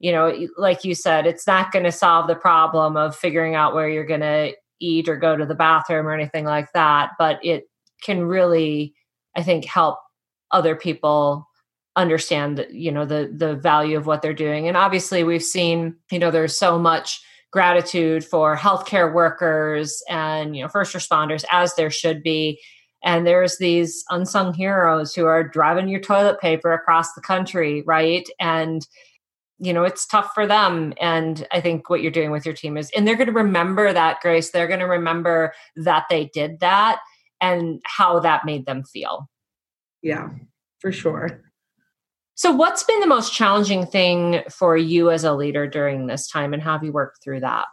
you 0.00 0.12
know, 0.12 0.48
like 0.58 0.84
you 0.84 0.94
said, 0.94 1.26
it's 1.26 1.46
not 1.46 1.72
going 1.72 1.84
to 1.86 1.92
solve 1.92 2.26
the 2.26 2.34
problem 2.34 2.94
of 2.94 3.16
figuring 3.16 3.54
out 3.54 3.74
where 3.74 3.88
you're 3.88 4.04
going 4.04 4.20
to 4.20 4.52
eat 4.80 5.08
or 5.08 5.16
go 5.16 5.36
to 5.36 5.46
the 5.46 5.54
bathroom 5.54 6.06
or 6.06 6.12
anything 6.12 6.44
like 6.44 6.72
that, 6.74 7.10
but 7.18 7.38
it 7.44 7.64
can 8.02 8.24
really, 8.24 8.94
I 9.36 9.42
think, 9.42 9.64
help 9.64 9.98
other 10.50 10.76
people 10.76 11.48
understand 11.96 12.66
you 12.70 12.90
know 12.90 13.04
the 13.04 13.32
the 13.36 13.54
value 13.54 13.96
of 13.96 14.06
what 14.06 14.22
they're 14.22 14.34
doing. 14.34 14.66
And 14.66 14.76
obviously 14.76 15.22
we've 15.24 15.42
seen 15.42 15.96
you 16.10 16.18
know 16.18 16.30
there's 16.30 16.56
so 16.56 16.78
much 16.78 17.22
gratitude 17.52 18.24
for 18.24 18.56
healthcare 18.56 19.12
workers 19.12 20.02
and 20.08 20.56
you 20.56 20.62
know 20.62 20.68
first 20.68 20.94
responders 20.94 21.44
as 21.50 21.74
there 21.74 21.90
should 21.90 22.22
be. 22.22 22.60
And 23.04 23.26
there's 23.26 23.58
these 23.58 24.02
unsung 24.10 24.54
heroes 24.54 25.14
who 25.14 25.26
are 25.26 25.46
driving 25.46 25.88
your 25.88 26.00
toilet 26.00 26.40
paper 26.40 26.72
across 26.72 27.12
the 27.12 27.20
country 27.20 27.82
right? 27.86 28.28
And 28.40 28.86
you 29.58 29.72
know 29.72 29.84
it's 29.84 30.06
tough 30.06 30.30
for 30.34 30.46
them 30.46 30.92
and 31.00 31.46
i 31.52 31.60
think 31.60 31.88
what 31.88 32.02
you're 32.02 32.10
doing 32.10 32.30
with 32.30 32.44
your 32.44 32.54
team 32.54 32.76
is 32.76 32.90
and 32.96 33.06
they're 33.06 33.14
going 33.14 33.28
to 33.28 33.32
remember 33.32 33.92
that 33.92 34.20
grace 34.20 34.50
they're 34.50 34.66
going 34.66 34.80
to 34.80 34.86
remember 34.86 35.52
that 35.76 36.04
they 36.10 36.26
did 36.34 36.58
that 36.60 36.98
and 37.40 37.80
how 37.84 38.20
that 38.20 38.46
made 38.46 38.64
them 38.64 38.84
feel. 38.84 39.28
Yeah 40.02 40.30
for 40.84 40.92
sure. 40.92 41.40
So 42.34 42.52
what's 42.52 42.82
been 42.82 43.00
the 43.00 43.06
most 43.06 43.32
challenging 43.32 43.86
thing 43.86 44.42
for 44.50 44.76
you 44.76 45.10
as 45.10 45.24
a 45.24 45.32
leader 45.32 45.66
during 45.66 46.06
this 46.06 46.28
time 46.28 46.52
and 46.52 46.62
how 46.62 46.72
have 46.72 46.84
you 46.84 46.92
worked 46.92 47.22
through 47.24 47.40
that? 47.40 47.64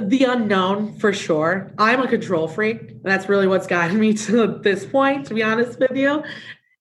The 0.00 0.22
unknown 0.24 0.96
for 1.00 1.12
sure. 1.12 1.72
I'm 1.76 2.02
a 2.02 2.06
control 2.06 2.46
freak 2.46 3.02
that's 3.02 3.28
really 3.28 3.48
what's 3.48 3.66
gotten 3.66 3.98
me 4.00 4.14
to 4.14 4.60
this 4.62 4.86
point 4.86 5.26
to 5.26 5.34
be 5.34 5.42
honest 5.42 5.80
with 5.80 5.96
you. 5.96 6.22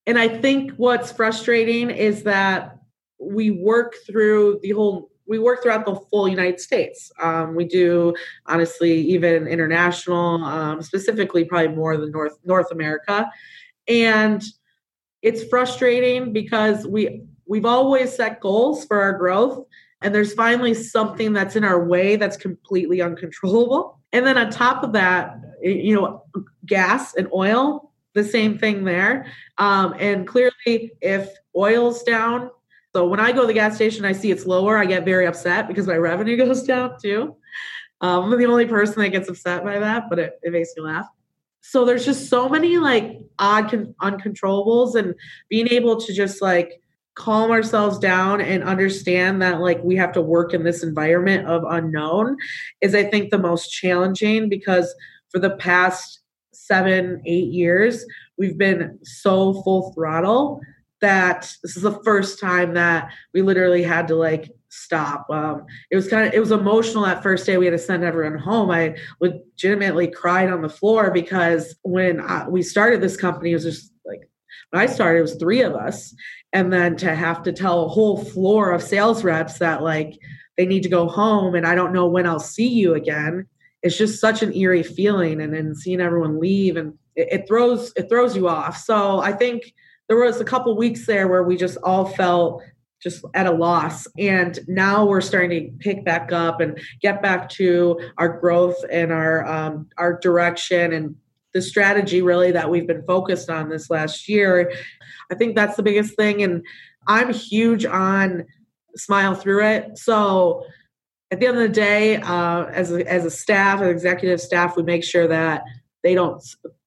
And 0.05 0.19
i 0.19 0.27
think 0.27 0.73
what's 0.73 1.11
frustrating 1.11 1.89
is 1.89 2.21
that 2.23 2.77
we 3.19 3.51
work 3.51 3.95
through 4.05 4.59
the 4.61 4.71
whole 4.71 5.09
we 5.27 5.39
work 5.39 5.63
throughout 5.63 5.85
the 5.85 5.95
full 5.95 6.27
United 6.27 6.59
States. 6.59 7.11
Um, 7.19 7.55
we 7.55 7.65
do 7.65 8.13
honestly 8.45 9.01
even 9.01 9.47
international, 9.47 10.43
um, 10.43 10.81
specifically 10.83 11.45
probably 11.45 11.75
more 11.75 11.97
than 11.97 12.11
North 12.11 12.37
North 12.43 12.71
America, 12.71 13.29
and 13.87 14.43
it's 15.21 15.43
frustrating 15.45 16.31
because 16.33 16.85
we 16.87 17.23
we've 17.45 17.65
always 17.65 18.13
set 18.15 18.39
goals 18.39 18.85
for 18.85 19.01
our 19.01 19.13
growth, 19.17 19.65
and 20.01 20.13
there's 20.13 20.33
finally 20.33 20.73
something 20.73 21.33
that's 21.33 21.55
in 21.55 21.63
our 21.63 21.83
way 21.83 22.15
that's 22.15 22.37
completely 22.37 23.01
uncontrollable. 23.01 23.99
And 24.13 24.25
then 24.25 24.37
on 24.37 24.49
top 24.49 24.83
of 24.83 24.93
that, 24.93 25.35
you 25.61 25.95
know, 25.95 26.23
gas 26.65 27.15
and 27.15 27.27
oil, 27.33 27.91
the 28.13 28.23
same 28.23 28.57
thing 28.57 28.85
there. 28.85 29.25
Um, 29.57 29.95
and 29.99 30.27
clearly, 30.27 30.91
if 31.01 31.29
oil's 31.55 32.03
down, 32.03 32.49
so 32.95 33.05
when 33.05 33.19
I 33.19 33.33
go 33.33 33.41
to 33.41 33.47
the 33.47 33.53
gas 33.53 33.75
station, 33.75 34.05
I 34.05 34.13
see 34.13 34.31
it's 34.31 34.45
lower. 34.45 34.77
I 34.77 34.85
get 34.85 35.03
very 35.03 35.27
upset 35.27 35.67
because 35.67 35.85
my 35.85 35.97
revenue 36.11 36.37
goes 36.37 36.63
down 36.63 36.95
too. 37.01 37.35
Um, 37.99 38.31
I'm 38.31 38.39
the 38.39 38.45
only 38.45 38.67
person 38.67 39.01
that 39.01 39.09
gets 39.09 39.27
upset 39.27 39.65
by 39.65 39.79
that, 39.79 40.05
but 40.09 40.17
it, 40.17 40.39
it 40.43 40.53
makes 40.53 40.69
me 40.77 40.83
laugh. 40.83 41.05
So 41.59 41.83
there's 41.83 42.05
just 42.05 42.29
so 42.29 42.47
many 42.47 42.77
like 42.77 43.19
odd 43.37 43.69
con- 43.69 43.95
uncontrollables, 44.01 44.95
and 44.95 45.13
being 45.49 45.67
able 45.67 45.99
to 45.99 46.13
just 46.13 46.41
like 46.41 46.79
calm 47.15 47.51
ourselves 47.51 47.99
down 47.99 48.39
and 48.39 48.63
understand 48.63 49.41
that 49.41 49.59
like 49.59 49.83
we 49.83 49.97
have 49.97 50.13
to 50.13 50.21
work 50.21 50.53
in 50.53 50.63
this 50.63 50.81
environment 50.81 51.49
of 51.49 51.65
unknown 51.67 52.37
is 52.79 52.95
I 52.95 53.03
think 53.03 53.29
the 53.29 53.37
most 53.37 53.71
challenging 53.71 54.47
because 54.47 54.95
for 55.27 55.39
the 55.39 55.57
past 55.57 56.21
seven, 56.53 57.21
eight 57.25 57.51
years, 57.51 58.05
we've 58.37 58.57
been 58.57 58.97
so 59.03 59.61
full 59.63 59.91
throttle 59.91 60.61
that 61.01 61.53
this 61.61 61.75
is 61.75 61.83
the 61.83 61.99
first 62.03 62.39
time 62.39 62.73
that 62.73 63.11
we 63.33 63.41
literally 63.41 63.83
had 63.83 64.07
to 64.07 64.15
like 64.15 64.49
stop. 64.69 65.29
Um, 65.29 65.65
it 65.91 65.95
was 65.95 66.07
kind 66.07 66.27
of 66.27 66.33
it 66.33 66.39
was 66.39 66.51
emotional 66.51 67.05
that 67.05 67.23
first 67.23 67.45
day 67.45 67.57
we 67.57 67.65
had 67.65 67.71
to 67.71 67.77
send 67.77 68.03
everyone 68.03 68.37
home. 68.37 68.69
I 68.71 68.95
legitimately 69.19 70.07
cried 70.07 70.51
on 70.51 70.61
the 70.61 70.69
floor 70.69 71.11
because 71.11 71.75
when 71.83 72.19
I, 72.19 72.47
we 72.47 72.61
started 72.61 73.01
this 73.01 73.17
company, 73.17 73.51
it 73.51 73.55
was 73.55 73.63
just 73.63 73.91
like 74.05 74.21
when 74.69 74.81
I 74.81 74.85
started, 74.85 75.19
it 75.19 75.23
was 75.23 75.35
three 75.35 75.61
of 75.61 75.73
us, 75.73 76.13
and 76.53 76.71
then 76.71 76.95
to 76.97 77.15
have 77.15 77.43
to 77.43 77.53
tell 77.53 77.85
a 77.85 77.89
whole 77.89 78.23
floor 78.23 78.71
of 78.71 78.83
sales 78.83 79.23
reps 79.23 79.59
that 79.59 79.83
like 79.83 80.17
they 80.57 80.65
need 80.65 80.83
to 80.83 80.89
go 80.89 81.07
home 81.07 81.55
and 81.55 81.67
I 81.67 81.75
don't 81.75 81.93
know 81.93 82.07
when 82.07 82.27
I'll 82.27 82.39
see 82.39 82.67
you 82.67 82.93
again. 82.93 83.47
It's 83.83 83.97
just 83.97 84.19
such 84.19 84.41
an 84.41 84.55
eerie 84.55 84.83
feeling, 84.83 85.41
and 85.41 85.53
then 85.53 85.75
seeing 85.75 86.01
everyone 86.01 86.39
leave 86.39 86.77
and 86.77 86.93
it, 87.15 87.27
it 87.31 87.47
throws 87.47 87.93
it 87.95 88.09
throws 88.09 88.35
you 88.35 88.47
off. 88.47 88.77
So 88.77 89.19
I 89.19 89.31
think 89.31 89.73
there 90.07 90.17
was 90.17 90.39
a 90.39 90.45
couple 90.45 90.75
weeks 90.77 91.05
there 91.05 91.27
where 91.27 91.43
we 91.43 91.57
just 91.57 91.77
all 91.83 92.05
felt 92.05 92.61
just 93.01 93.23
at 93.33 93.45
a 93.45 93.51
loss. 93.51 94.07
And 94.17 94.59
now 94.67 95.05
we're 95.05 95.21
starting 95.21 95.49
to 95.49 95.77
pick 95.79 96.03
back 96.03 96.31
up 96.31 96.59
and 96.59 96.79
get 97.01 97.21
back 97.21 97.49
to 97.49 97.99
our 98.17 98.39
growth 98.39 98.77
and 98.91 99.11
our 99.11 99.45
um, 99.45 99.89
our 99.97 100.19
direction 100.19 100.93
and 100.93 101.15
the 101.53 101.61
strategy 101.61 102.21
really 102.21 102.51
that 102.51 102.69
we've 102.69 102.87
been 102.87 103.03
focused 103.03 103.49
on 103.49 103.69
this 103.69 103.89
last 103.89 104.27
year. 104.27 104.73
I 105.31 105.35
think 105.35 105.55
that's 105.55 105.77
the 105.77 105.83
biggest 105.83 106.15
thing 106.15 106.43
and 106.43 106.65
i'm 107.07 107.31
huge 107.31 107.85
on 107.85 108.45
smile 108.97 109.35
through 109.35 109.63
it. 109.65 109.97
So 109.97 110.65
at 111.31 111.39
the 111.39 111.47
end 111.47 111.57
of 111.57 111.63
the 111.63 111.69
day 111.69 112.17
uh, 112.17 112.65
as, 112.65 112.91
a, 112.91 113.09
as 113.09 113.25
a 113.25 113.31
staff 113.31 113.81
an 113.81 113.87
executive 113.87 114.41
staff 114.41 114.75
we 114.75 114.83
make 114.83 115.03
sure 115.03 115.27
that 115.27 115.63
they 116.03 116.13
don't 116.13 116.43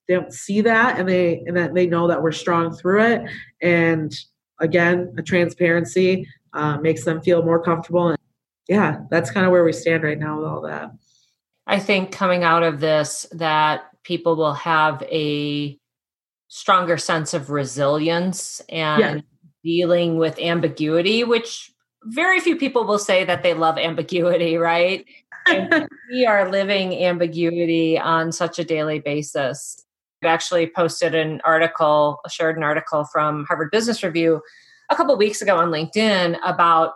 they 0.09 0.15
don't 0.15 0.33
see 0.33 0.59
that 0.61 0.99
and 0.99 1.07
they 1.07 1.43
and 1.45 1.55
that 1.55 1.73
they 1.73 1.85
know 1.85 2.07
that 2.07 2.21
we're 2.21 2.31
strong 2.31 2.75
through 2.75 3.03
it 3.03 3.21
and 3.61 4.13
again 4.59 5.13
a 5.17 5.21
transparency 5.21 6.27
uh, 6.53 6.77
makes 6.77 7.05
them 7.05 7.21
feel 7.21 7.43
more 7.43 7.61
comfortable 7.61 8.09
and 8.09 8.17
yeah 8.67 8.97
that's 9.11 9.29
kind 9.29 9.45
of 9.45 9.51
where 9.51 9.63
we 9.63 9.71
stand 9.71 10.03
right 10.03 10.17
now 10.17 10.37
with 10.37 10.47
all 10.47 10.61
that 10.61 10.91
i 11.67 11.79
think 11.79 12.11
coming 12.11 12.43
out 12.43 12.63
of 12.63 12.79
this 12.79 13.27
that 13.31 13.83
people 14.03 14.35
will 14.35 14.55
have 14.55 15.01
a 15.03 15.77
stronger 16.47 16.97
sense 16.97 17.35
of 17.35 17.51
resilience 17.51 18.59
and 18.69 19.01
yeah. 19.01 19.21
dealing 19.63 20.17
with 20.17 20.39
ambiguity 20.39 21.23
which 21.23 21.71
very 22.05 22.39
few 22.39 22.55
people 22.55 22.83
will 22.83 22.97
say 22.97 23.23
that 23.23 23.43
they 23.43 23.53
love 23.53 23.77
ambiguity 23.77 24.57
right 24.57 25.05
we 26.11 26.25
are 26.25 26.49
living 26.51 26.93
ambiguity 27.03 27.97
on 27.97 28.31
such 28.31 28.59
a 28.59 28.63
daily 28.63 28.99
basis. 28.99 29.83
Actually 30.23 30.67
posted 30.67 31.15
an 31.15 31.41
article, 31.45 32.19
shared 32.29 32.57
an 32.57 32.63
article 32.63 33.05
from 33.05 33.45
Harvard 33.45 33.71
Business 33.71 34.03
Review 34.03 34.41
a 34.89 34.95
couple 34.95 35.15
weeks 35.17 35.41
ago 35.41 35.55
on 35.55 35.69
LinkedIn 35.69 36.37
about 36.43 36.93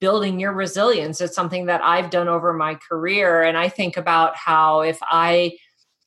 building 0.00 0.40
your 0.40 0.52
resilience. 0.52 1.20
It's 1.20 1.34
something 1.34 1.66
that 1.66 1.82
I've 1.82 2.10
done 2.10 2.28
over 2.28 2.52
my 2.52 2.74
career. 2.76 3.42
And 3.42 3.56
I 3.56 3.68
think 3.68 3.96
about 3.96 4.36
how 4.36 4.80
if 4.80 4.98
I 5.02 5.56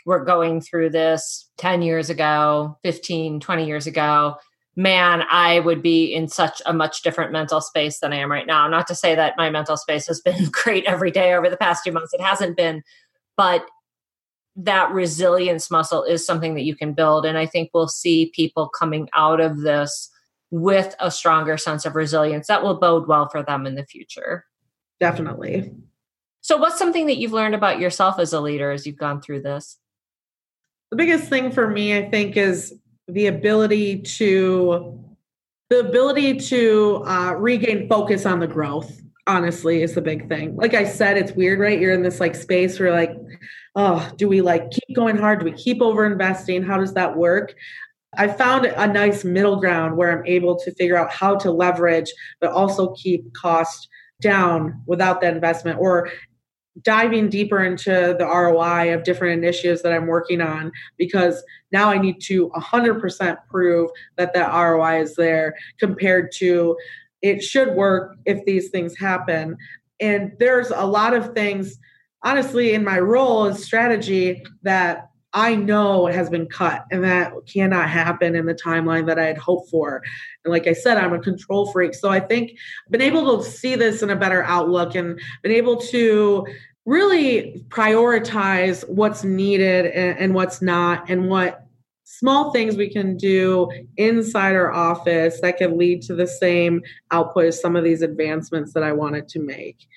were 0.05 0.23
going 0.23 0.61
through 0.61 0.89
this 0.89 1.49
10 1.57 1.81
years 1.81 2.09
ago, 2.09 2.77
15, 2.83 3.39
20 3.39 3.65
years 3.65 3.87
ago, 3.87 4.35
man, 4.75 5.23
I 5.29 5.59
would 5.59 5.81
be 5.81 6.13
in 6.13 6.27
such 6.27 6.61
a 6.65 6.73
much 6.73 7.01
different 7.01 7.31
mental 7.31 7.61
space 7.61 7.99
than 7.99 8.13
I 8.13 8.17
am 8.17 8.31
right 8.31 8.47
now. 8.47 8.67
Not 8.67 8.87
to 8.87 8.95
say 8.95 9.15
that 9.15 9.37
my 9.37 9.49
mental 9.49 9.77
space 9.77 10.07
has 10.07 10.21
been 10.21 10.45
great 10.51 10.85
every 10.85 11.11
day 11.11 11.33
over 11.33 11.49
the 11.49 11.57
past 11.57 11.83
few 11.83 11.91
months, 11.91 12.13
it 12.13 12.21
hasn't 12.21 12.57
been, 12.57 12.83
but 13.35 13.65
that 14.65 14.91
resilience 14.91 15.71
muscle 15.71 16.03
is 16.03 16.25
something 16.25 16.55
that 16.55 16.63
you 16.63 16.75
can 16.75 16.93
build. 16.93 17.25
And 17.25 17.37
I 17.37 17.45
think 17.45 17.71
we'll 17.73 17.87
see 17.87 18.31
people 18.33 18.69
coming 18.69 19.09
out 19.13 19.39
of 19.39 19.61
this 19.61 20.09
with 20.51 20.95
a 20.99 21.09
stronger 21.09 21.57
sense 21.57 21.85
of 21.85 21.95
resilience 21.95 22.47
that 22.47 22.63
will 22.63 22.75
bode 22.75 23.07
well 23.07 23.29
for 23.29 23.41
them 23.41 23.65
in 23.65 23.75
the 23.75 23.85
future. 23.85 24.45
Definitely. 24.99 25.71
So, 26.41 26.57
what's 26.57 26.77
something 26.77 27.05
that 27.05 27.17
you've 27.17 27.33
learned 27.33 27.55
about 27.55 27.79
yourself 27.79 28.19
as 28.19 28.33
a 28.33 28.41
leader 28.41 28.71
as 28.71 28.85
you've 28.85 28.97
gone 28.97 29.21
through 29.21 29.41
this? 29.43 29.77
The 30.89 30.97
biggest 30.97 31.25
thing 31.25 31.51
for 31.51 31.69
me, 31.69 31.97
I 31.97 32.09
think, 32.09 32.35
is 32.35 32.75
the 33.07 33.27
ability 33.27 34.01
to 34.01 34.99
the 35.69 35.79
ability 35.79 36.37
to 36.37 37.01
uh, 37.07 37.33
regain 37.37 37.87
focus 37.87 38.25
on 38.25 38.39
the 38.39 38.47
growth 38.47 39.01
honestly 39.27 39.83
is 39.83 39.93
the 39.93 40.01
big 40.01 40.27
thing 40.27 40.55
like 40.55 40.73
i 40.73 40.83
said 40.83 41.15
it's 41.15 41.31
weird 41.33 41.59
right 41.59 41.79
you're 41.79 41.93
in 41.93 42.01
this 42.01 42.19
like 42.19 42.35
space 42.35 42.79
where 42.79 42.91
like 42.91 43.11
oh 43.75 44.09
do 44.17 44.27
we 44.27 44.41
like 44.41 44.69
keep 44.71 44.95
going 44.95 45.17
hard? 45.17 45.39
Do 45.39 45.45
we 45.45 45.53
keep 45.53 45.81
over 45.81 46.05
investing 46.05 46.63
how 46.63 46.77
does 46.77 46.93
that 46.93 47.15
work? 47.15 47.53
I 48.17 48.27
found 48.27 48.65
a 48.65 48.87
nice 48.87 49.23
middle 49.23 49.57
ground 49.57 49.95
where 49.95 50.11
i'm 50.11 50.25
able 50.25 50.59
to 50.59 50.73
figure 50.75 50.97
out 50.97 51.11
how 51.11 51.37
to 51.37 51.51
leverage 51.51 52.11
but 52.41 52.51
also 52.51 52.93
keep 52.93 53.33
cost 53.33 53.87
down 54.21 54.81
without 54.85 55.21
that 55.21 55.33
investment 55.33 55.79
or 55.79 56.09
diving 56.83 57.29
deeper 57.29 57.63
into 57.63 58.15
the 58.17 58.25
ROI 58.25 58.93
of 58.93 59.03
different 59.03 59.37
initiatives 59.37 59.81
that 59.81 59.91
I'm 59.91 60.07
working 60.07 60.41
on 60.41 60.71
because 60.97 61.43
now 61.71 61.89
I 61.89 61.97
need 61.97 62.21
to 62.21 62.49
100% 62.49 63.37
prove 63.49 63.89
that 64.17 64.33
that 64.33 64.53
ROI 64.53 65.01
is 65.01 65.15
there 65.15 65.55
compared 65.79 66.31
to 66.37 66.77
it 67.21 67.43
should 67.43 67.75
work 67.75 68.15
if 68.25 68.43
these 68.45 68.69
things 68.69 68.97
happen. 68.97 69.57
And 69.99 70.31
there's 70.39 70.71
a 70.71 70.85
lot 70.85 71.13
of 71.13 71.33
things, 71.33 71.77
honestly, 72.23 72.73
in 72.73 72.83
my 72.83 72.99
role 72.99 73.45
as 73.45 73.63
strategy 73.63 74.43
that 74.63 75.11
I 75.33 75.55
know 75.55 76.07
it 76.07 76.15
has 76.15 76.29
been 76.29 76.47
cut 76.47 76.85
and 76.91 77.03
that 77.03 77.33
cannot 77.51 77.89
happen 77.89 78.35
in 78.35 78.45
the 78.45 78.53
timeline 78.53 79.07
that 79.07 79.17
I 79.17 79.25
had 79.25 79.37
hoped 79.37 79.69
for. 79.69 80.03
And 80.43 80.51
like 80.51 80.67
I 80.67 80.73
said, 80.73 80.97
I'm 80.97 81.13
a 81.13 81.19
control 81.19 81.71
freak. 81.71 81.93
So 81.93 82.09
I 82.09 82.19
think 82.19 82.51
I've 82.51 82.91
been 82.91 83.01
able 83.01 83.37
to 83.37 83.49
see 83.49 83.75
this 83.75 84.01
in 84.01 84.09
a 84.09 84.15
better 84.15 84.43
outlook 84.43 84.95
and 84.95 85.19
been 85.41 85.53
able 85.53 85.77
to 85.77 86.45
really 86.85 87.63
prioritize 87.69 88.87
what's 88.89 89.23
needed 89.23 89.85
and, 89.85 90.19
and 90.19 90.33
what's 90.33 90.61
not 90.61 91.09
and 91.09 91.29
what 91.29 91.65
small 92.03 92.51
things 92.51 92.75
we 92.75 92.89
can 92.89 93.15
do 93.15 93.69
inside 93.95 94.53
our 94.53 94.71
office 94.71 95.39
that 95.39 95.57
can 95.57 95.77
lead 95.77 96.01
to 96.01 96.13
the 96.13 96.27
same 96.27 96.81
output 97.11 97.45
as 97.45 97.61
some 97.61 97.77
of 97.77 97.85
these 97.85 98.01
advancements 98.01 98.73
that 98.73 98.83
I 98.83 98.91
wanted 98.91 99.29
to 99.29 99.39
make. 99.39 99.87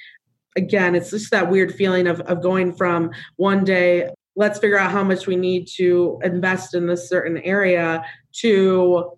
Again, 0.56 0.94
it's 0.94 1.11
just 1.11 1.30
that 1.30 1.50
weird 1.50 1.75
feeling 1.75 2.06
of, 2.06 2.20
of 2.23 2.42
going 2.42 2.75
from 2.75 3.11
one 3.37 3.64
day 3.64 4.08
let's 4.37 4.58
figure 4.58 4.78
out 4.78 4.90
how 4.90 5.04
much 5.04 5.26
we 5.26 5.37
need 5.37 5.68
to 5.76 6.18
invest 6.23 6.75
in 6.75 6.87
this 6.87 7.08
certain 7.08 7.38
area 7.38 8.04
to 8.32 9.12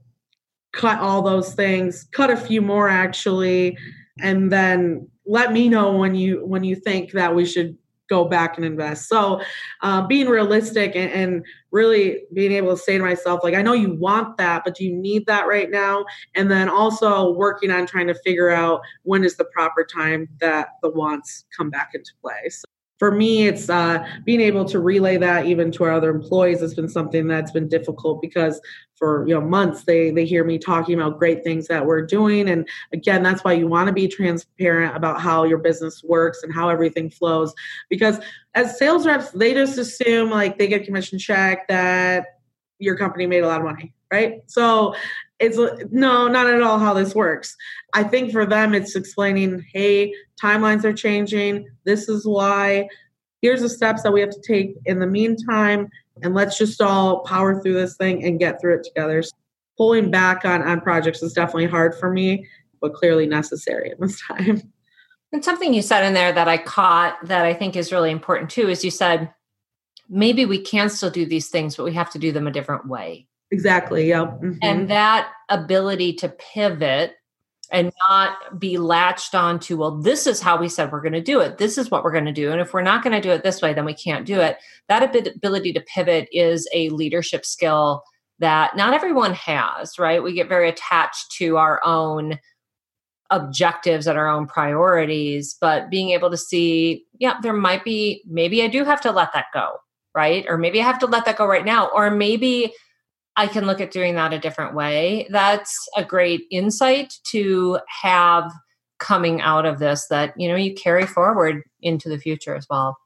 cut 0.73 0.99
all 0.99 1.23
those 1.23 1.54
things 1.54 2.06
cut 2.13 2.30
a 2.30 2.37
few 2.37 2.61
more 2.61 2.89
actually 2.89 3.76
and 4.21 4.52
then 4.52 5.08
let 5.25 5.52
me 5.52 5.69
know 5.69 5.97
when 5.97 6.15
you 6.15 6.45
when 6.45 6.65
you 6.65 6.76
think 6.76 7.13
that 7.13 7.34
we 7.34 7.45
should 7.47 7.76
go 8.08 8.25
back 8.25 8.56
and 8.56 8.64
invest. 8.64 9.08
So 9.08 9.40
uh, 9.82 10.06
being 10.06 10.28
realistic 10.28 10.95
and, 10.97 11.10
and, 11.10 11.45
really 11.73 12.23
being 12.32 12.52
able 12.52 12.71
to 12.71 12.82
say 12.82 12.97
to 12.97 13.04
myself 13.04 13.40
like 13.45 13.52
i 13.52 13.60
know 13.60 13.75
you 13.75 13.92
want 13.97 14.38
that 14.38 14.64
but 14.64 14.75
do 14.75 14.84
you 14.84 14.95
need 14.95 15.26
that 15.26 15.47
right 15.47 15.71
now? 15.71 16.04
And 16.34 16.50
then 16.50 16.69
also 16.69 17.32
working 17.32 17.71
on 17.71 17.86
trying 17.86 18.08
to 18.08 18.14
figure 18.14 18.50
out 18.50 18.80
when 19.02 19.25
is 19.25 19.36
the 19.36 19.45
proper 19.47 19.84
time 19.84 20.28
that 20.40 20.71
the 20.82 20.90
wants 20.90 21.45
come 21.56 21.71
back 21.71 21.90
into 21.95 22.10
play. 22.21 22.49
So 22.50 22.64
for 22.99 23.11
me 23.11 23.47
it's 23.47 23.69
uh, 23.69 24.04
being 24.25 24.41
able 24.41 24.65
to 24.65 24.80
relay 24.80 25.17
that 25.17 25.47
even 25.47 25.71
to 25.73 25.85
our 25.85 25.93
other 25.93 26.11
employees 26.11 26.61
has 26.61 26.75
been 26.75 26.89
something 26.89 27.26
that's 27.26 27.50
been 27.50 27.69
difficult 27.69 28.21
because 28.21 28.61
for 28.95 29.26
you 29.28 29.35
know 29.35 29.41
months 29.41 29.85
they 29.85 30.11
they 30.11 30.25
hear 30.25 30.45
me 30.45 30.59
talking 30.59 30.99
about 30.99 31.19
great 31.19 31.45
things 31.45 31.67
that 31.69 31.85
we're 31.85 32.04
doing. 32.04 32.49
And 32.49 32.67
again 32.93 33.23
that's 33.23 33.45
why 33.45 33.52
you 33.52 33.67
want 33.67 33.89
to 33.89 33.93
be 33.93 34.09
transparent 34.09 34.97
about 34.97 35.21
how 35.21 35.45
your 35.45 35.59
business 35.59 36.02
works 36.02 36.43
and 36.43 36.52
how 36.52 36.69
everything 36.69 37.11
flows. 37.11 37.52
Because 37.91 38.19
as 38.54 38.78
sales 38.78 39.06
reps 39.06 39.30
they 39.30 39.52
just 39.52 39.78
assume 39.78 40.30
like 40.30 40.59
they 40.59 40.67
get 40.67 40.85
commission 40.85 41.19
check 41.19 41.69
that 41.69 42.26
your 42.78 42.97
company 42.97 43.26
made 43.26 43.43
a 43.43 43.47
lot 43.47 43.61
of 43.61 43.67
money 43.67 43.93
right? 44.13 44.43
So 44.47 44.95
it's 45.39 45.59
no 45.91 46.29
not 46.29 46.47
at 46.47 46.63
all 46.63 46.79
how 46.79 46.95
this 46.95 47.15
works. 47.15 47.57
I 47.95 48.03
think 48.03 48.33
for 48.33 48.47
them 48.47 48.75
it's 48.75 48.97
explaining 48.97 49.65
hey 49.73 50.15
timelines 50.43 50.85
are 50.85 50.93
changing. 50.93 51.69
This 51.85 52.09
is 52.09 52.27
why. 52.27 52.89
Here's 53.43 53.61
the 53.61 53.69
steps 53.69 54.03
that 54.03 54.13
we 54.13 54.21
have 54.21 54.31
to 54.31 54.41
take 54.41 54.77
in 54.87 54.99
the 54.99 55.07
meantime 55.07 55.89
and 56.23 56.35
let's 56.35 56.57
just 56.57 56.81
all 56.81 57.21
power 57.21 57.61
through 57.61 57.75
this 57.75 57.97
thing 57.97 58.25
and 58.25 58.39
get 58.39 58.61
through 58.61 58.77
it 58.77 58.85
together. 58.85 59.23
So 59.23 59.33
pulling 59.77 60.11
back 60.11 60.45
on 60.45 60.63
on 60.63 60.81
projects 60.81 61.23
is 61.23 61.33
definitely 61.33 61.67
hard 61.67 61.95
for 61.95 62.11
me 62.11 62.47
but 62.81 62.95
clearly 62.95 63.27
necessary 63.27 63.91
at 63.91 64.01
this 64.01 64.21
time. 64.27 64.63
And 65.33 65.45
something 65.45 65.75
you 65.75 65.83
said 65.83 66.05
in 66.05 66.15
there 66.15 66.33
that 66.33 66.49
i 66.49 66.57
caught 66.57 67.19
that 67.25 67.45
i 67.45 67.53
think 67.53 67.77
is 67.77 67.93
really 67.93 68.11
important 68.11 68.49
too 68.49 68.69
is 68.69 68.85
you 68.85 68.91
said 68.91 69.33
maybe 70.09 70.47
we 70.47 70.61
can 70.61 70.89
still 70.89 71.11
do 71.11 71.27
these 71.27 71.49
things 71.49 71.77
but 71.77 71.85
we 71.85 71.93
have 71.93 72.11
to 72.11 72.19
do 72.19 72.33
them 72.33 72.47
a 72.47 72.53
different 72.53 72.89
way 72.89 73.27
Exactly. 73.50 74.09
Yeah. 74.09 74.25
Mm-hmm. 74.25 74.59
And 74.63 74.91
that 74.91 75.30
ability 75.49 76.15
to 76.15 76.28
pivot 76.28 77.15
and 77.73 77.93
not 78.09 78.61
be 78.61 78.78
latched 78.78 79.35
on 79.35 79.59
to, 79.59 79.76
well, 79.76 80.00
this 80.00 80.26
is 80.26 80.41
how 80.41 80.56
we 80.56 80.69
said 80.69 80.93
we're 80.93 81.00
going 81.00 81.13
to 81.13 81.21
do 81.21 81.41
it. 81.41 81.59
This 81.59 81.78
is 81.78 81.91
what 81.91 82.04
we're 82.04 82.13
going 82.13 82.25
to 82.26 82.32
do. 82.32 82.52
And 82.52 82.61
if 82.61 82.73
we're 82.73 82.82
not 82.82 83.02
going 83.02 83.15
to 83.15 83.21
do 83.21 83.32
it 83.32 83.43
this 83.43 83.61
way, 83.61 83.75
then 83.75 83.85
we 83.85 83.95
can't 83.95 84.25
do 84.25 84.41
it. 84.41 84.59
That 84.89 85.02
ability 85.17 85.73
to 85.73 85.80
pivot 85.80 86.28
is 86.30 86.69
a 86.73 86.91
leadership 86.91 87.45
skill 87.45 88.04
that 88.39 88.76
not 88.76 88.95
everyone 88.95 89.35
has, 89.35 89.99
right? 89.99 90.23
We 90.23 90.32
get 90.32 90.49
very 90.49 90.69
attached 90.69 91.32
to 91.39 91.56
our 91.56 91.80
own 91.85 92.39
objectives 93.30 94.06
and 94.06 94.17
our 94.17 94.28
own 94.28 94.47
priorities, 94.47 95.56
but 95.61 95.91
being 95.91 96.11
able 96.11 96.30
to 96.30 96.37
see, 96.37 97.04
yeah, 97.19 97.35
there 97.43 97.52
might 97.52 97.82
be, 97.82 98.23
maybe 98.28 98.63
I 98.63 98.69
do 98.69 98.85
have 98.85 99.00
to 99.00 99.11
let 99.11 99.32
that 99.32 99.47
go, 99.52 99.78
right? 100.15 100.45
Or 100.49 100.56
maybe 100.56 100.80
I 100.80 100.85
have 100.85 101.00
to 101.00 101.06
let 101.06 101.25
that 101.25 101.37
go 101.37 101.47
right 101.47 101.65
now. 101.65 101.89
Or 101.93 102.13
maybe 102.13 102.73
I 103.37 103.47
can 103.47 103.67
look 103.67 103.81
at 103.81 103.91
doing 103.91 104.15
that 104.15 104.33
a 104.33 104.39
different 104.39 104.75
way. 104.75 105.27
That's 105.31 105.89
a 105.97 106.05
great 106.05 106.45
insight 106.51 107.15
to 107.31 107.79
have 108.03 108.51
coming 108.99 109.43
out 109.43 109.67
of 109.67 109.79
this 109.79 110.07
that 110.09 110.33
you 110.39 110.49
know 110.49 110.57
you 110.57 110.75
carry 110.75 111.07
forward 111.07 111.63
into 111.83 112.09
the 112.09 112.19
future 112.19 112.55
as 112.55 112.67
well. 112.71 112.97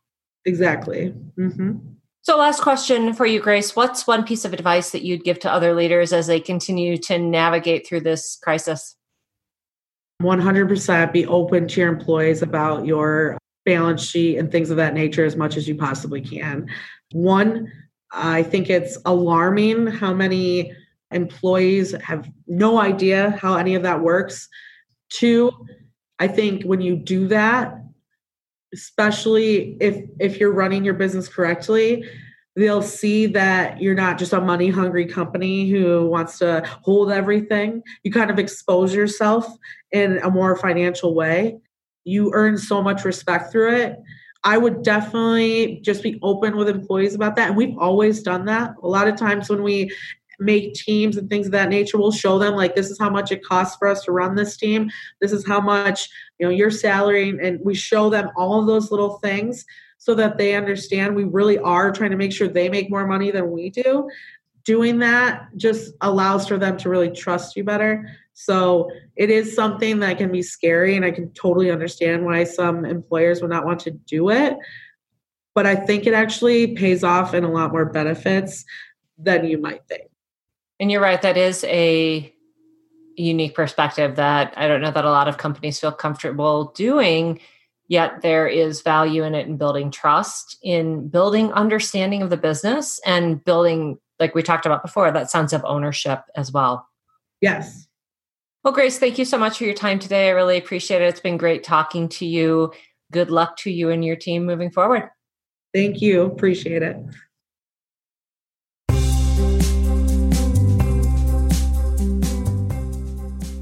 Exactly. 0.44 1.12
Mm-hmm. 1.38 1.78
So, 2.22 2.36
last 2.36 2.60
question 2.60 3.14
for 3.14 3.26
you, 3.26 3.40
Grace. 3.40 3.74
What's 3.74 4.06
one 4.06 4.24
piece 4.24 4.44
of 4.44 4.52
advice 4.52 4.90
that 4.90 5.02
you'd 5.02 5.24
give 5.24 5.38
to 5.40 5.50
other 5.50 5.74
leaders 5.74 6.12
as 6.12 6.26
they 6.26 6.38
continue 6.38 6.96
to 6.98 7.18
navigate 7.18 7.86
through 7.86 8.02
this 8.02 8.38
crisis? 8.42 8.96
100% 10.22 11.12
be 11.12 11.26
open 11.26 11.66
to 11.66 11.80
your 11.80 11.88
employees 11.88 12.42
about 12.42 12.84
your 12.84 13.38
balance 13.64 14.02
sheet 14.02 14.36
and 14.36 14.52
things 14.52 14.68
of 14.70 14.76
that 14.76 14.92
nature 14.92 15.24
as 15.24 15.34
much 15.34 15.56
as 15.56 15.66
you 15.66 15.74
possibly 15.74 16.20
can. 16.20 16.68
One, 17.12 17.72
I 18.12 18.42
think 18.42 18.70
it's 18.70 18.98
alarming 19.04 19.86
how 19.86 20.12
many 20.12 20.74
employees 21.10 21.92
have 22.02 22.28
no 22.46 22.80
idea 22.80 23.38
how 23.40 23.56
any 23.56 23.74
of 23.74 23.82
that 23.82 24.00
works. 24.00 24.48
Two, 25.08 25.50
I 26.18 26.28
think 26.28 26.64
when 26.64 26.80
you 26.80 26.96
do 26.96 27.28
that, 27.28 27.74
especially 28.72 29.76
if 29.80 30.04
if 30.20 30.38
you're 30.38 30.52
running 30.52 30.84
your 30.84 30.94
business 30.94 31.28
correctly, 31.28 32.04
they'll 32.56 32.82
see 32.82 33.26
that 33.26 33.80
you're 33.80 33.94
not 33.94 34.18
just 34.18 34.32
a 34.32 34.40
money 34.40 34.70
hungry 34.70 35.06
company 35.06 35.68
who 35.68 36.06
wants 36.06 36.38
to 36.38 36.62
hold 36.82 37.10
everything. 37.10 37.82
You 38.04 38.12
kind 38.12 38.30
of 38.30 38.38
expose 38.38 38.94
yourself 38.94 39.46
in 39.92 40.18
a 40.18 40.30
more 40.30 40.56
financial 40.56 41.14
way. 41.14 41.58
You 42.04 42.30
earn 42.34 42.58
so 42.58 42.82
much 42.82 43.04
respect 43.04 43.50
through 43.50 43.76
it 43.76 43.96
I 44.42 44.56
would 44.56 44.82
definitely 44.82 45.80
just 45.82 46.02
be 46.02 46.18
open 46.22 46.56
with 46.56 46.68
employees 46.68 47.14
about 47.14 47.36
that. 47.36 47.48
And 47.48 47.56
we've 47.56 47.76
always 47.78 48.22
done 48.22 48.46
that. 48.46 48.74
A 48.82 48.88
lot 48.88 49.06
of 49.06 49.16
times 49.16 49.50
when 49.50 49.62
we 49.62 49.90
make 50.40 50.72
teams 50.74 51.16
and 51.16 51.28
things 51.28 51.46
of 51.46 51.52
that 51.52 51.68
nature. 51.68 51.98
We'll 51.98 52.10
show 52.10 52.38
them 52.38 52.54
like 52.54 52.74
this 52.74 52.90
is 52.90 52.98
how 52.98 53.10
much 53.10 53.30
it 53.30 53.44
costs 53.44 53.76
for 53.76 53.86
us 53.86 54.02
to 54.04 54.12
run 54.12 54.34
this 54.34 54.56
team. 54.56 54.90
This 55.20 55.32
is 55.32 55.46
how 55.46 55.60
much 55.60 56.08
you 56.38 56.46
know 56.46 56.50
your 56.50 56.70
salary, 56.70 57.28
and 57.28 57.60
we 57.62 57.74
show 57.74 58.10
them 58.10 58.30
all 58.36 58.60
of 58.60 58.66
those 58.66 58.90
little 58.90 59.18
things 59.18 59.64
so 59.98 60.14
that 60.14 60.38
they 60.38 60.54
understand 60.54 61.14
we 61.14 61.24
really 61.24 61.58
are 61.58 61.92
trying 61.92 62.10
to 62.10 62.16
make 62.16 62.32
sure 62.32 62.48
they 62.48 62.70
make 62.70 62.90
more 62.90 63.06
money 63.06 63.30
than 63.30 63.50
we 63.50 63.68
do. 63.68 64.08
Doing 64.64 64.98
that 65.00 65.48
just 65.56 65.92
allows 66.00 66.48
for 66.48 66.56
them 66.56 66.78
to 66.78 66.88
really 66.88 67.10
trust 67.10 67.54
you 67.54 67.64
better. 67.64 68.08
So 68.44 68.90
it 69.16 69.28
is 69.28 69.54
something 69.54 69.98
that 70.00 70.16
can 70.16 70.32
be 70.32 70.40
scary, 70.40 70.96
and 70.96 71.04
I 71.04 71.10
can 71.10 71.30
totally 71.32 71.70
understand 71.70 72.24
why 72.24 72.44
some 72.44 72.86
employers 72.86 73.42
would 73.42 73.50
not 73.50 73.66
want 73.66 73.80
to 73.80 73.90
do 73.90 74.30
it. 74.30 74.56
But 75.54 75.66
I 75.66 75.74
think 75.74 76.06
it 76.06 76.14
actually 76.14 76.74
pays 76.74 77.04
off 77.04 77.34
in 77.34 77.44
a 77.44 77.50
lot 77.50 77.72
more 77.72 77.84
benefits 77.84 78.64
than 79.18 79.44
you 79.44 79.58
might 79.58 79.86
think. 79.88 80.08
And 80.78 80.90
you're 80.90 81.02
right, 81.02 81.20
that 81.20 81.36
is 81.36 81.64
a 81.64 82.34
unique 83.16 83.54
perspective 83.54 84.16
that 84.16 84.54
I 84.56 84.66
don't 84.68 84.80
know 84.80 84.90
that 84.90 85.04
a 85.04 85.10
lot 85.10 85.28
of 85.28 85.36
companies 85.36 85.78
feel 85.78 85.92
comfortable 85.92 86.72
doing. 86.74 87.40
Yet 87.88 88.22
there 88.22 88.46
is 88.46 88.80
value 88.80 89.24
in 89.24 89.34
it 89.34 89.48
in 89.48 89.58
building 89.58 89.90
trust, 89.90 90.56
in 90.62 91.08
building 91.08 91.52
understanding 91.52 92.22
of 92.22 92.30
the 92.30 92.38
business, 92.38 93.00
and 93.04 93.44
building, 93.44 93.98
like 94.18 94.34
we 94.34 94.42
talked 94.42 94.64
about 94.64 94.82
before, 94.82 95.10
that 95.10 95.30
sense 95.30 95.52
of 95.52 95.62
ownership 95.66 96.22
as 96.36 96.50
well. 96.50 96.88
Yes. 97.42 97.88
Well, 98.62 98.74
Grace, 98.74 98.98
thank 98.98 99.18
you 99.18 99.24
so 99.24 99.38
much 99.38 99.56
for 99.56 99.64
your 99.64 99.74
time 99.74 99.98
today. 99.98 100.28
I 100.28 100.32
really 100.32 100.58
appreciate 100.58 101.00
it. 101.00 101.06
It's 101.06 101.20
been 101.20 101.38
great 101.38 101.64
talking 101.64 102.08
to 102.10 102.26
you. 102.26 102.72
Good 103.10 103.30
luck 103.30 103.56
to 103.58 103.70
you 103.70 103.88
and 103.88 104.04
your 104.04 104.16
team 104.16 104.44
moving 104.44 104.70
forward. 104.70 105.08
Thank 105.72 106.02
you. 106.02 106.22
Appreciate 106.22 106.82
it. 106.82 106.96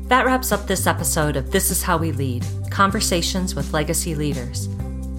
That 0.08 0.24
wraps 0.24 0.50
up 0.52 0.66
this 0.66 0.86
episode 0.86 1.36
of 1.36 1.52
This 1.52 1.70
Is 1.70 1.82
How 1.82 1.96
We 1.96 2.12
Lead 2.12 2.44
Conversations 2.70 3.54
with 3.54 3.72
Legacy 3.72 4.14
Leaders. 4.14 4.68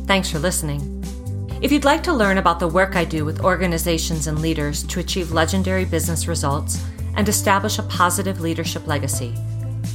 Thanks 0.08 0.30
for 0.30 0.40
listening. 0.40 0.96
If 1.62 1.72
you'd 1.72 1.86
like 1.86 2.04
to 2.04 2.14
learn 2.14 2.38
about 2.38 2.60
the 2.60 2.68
work 2.68 2.96
I 2.96 3.06
do 3.06 3.24
with 3.24 3.44
organizations 3.44 4.28
and 4.28 4.42
leaders 4.42 4.84
to 4.84 5.00
achieve 5.00 5.32
legendary 5.32 5.86
business 5.86 6.28
results 6.28 6.84
and 7.16 7.30
establish 7.30 7.80
a 7.80 7.84
positive 7.84 8.42
leadership 8.42 8.88
legacy, 8.88 9.36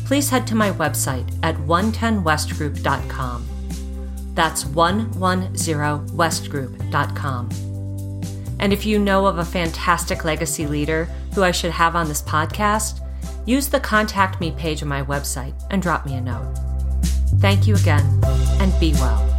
please 0.06 0.30
head 0.30 0.46
to 0.48 0.54
my 0.54 0.70
website 0.72 1.30
at 1.42 1.54
110westgroup.com. 1.56 3.48
That's 4.34 4.64
110westgroup.com. 4.64 7.48
And 8.60 8.72
if 8.72 8.86
you 8.86 8.98
know 8.98 9.26
of 9.26 9.36
a 9.38 9.44
fantastic 9.44 10.24
legacy 10.24 10.66
leader 10.66 11.04
who 11.34 11.42
I 11.42 11.50
should 11.50 11.72
have 11.72 11.96
on 11.96 12.08
this 12.08 12.22
podcast, 12.22 13.00
use 13.46 13.68
the 13.68 13.80
Contact 13.80 14.40
Me 14.40 14.52
page 14.52 14.82
on 14.82 14.88
my 14.88 15.02
website 15.02 15.52
and 15.70 15.82
drop 15.82 16.06
me 16.06 16.14
a 16.14 16.20
note. 16.20 16.54
Thank 17.40 17.66
you 17.66 17.74
again, 17.74 18.20
and 18.60 18.72
be 18.80 18.92
well. 18.94 19.33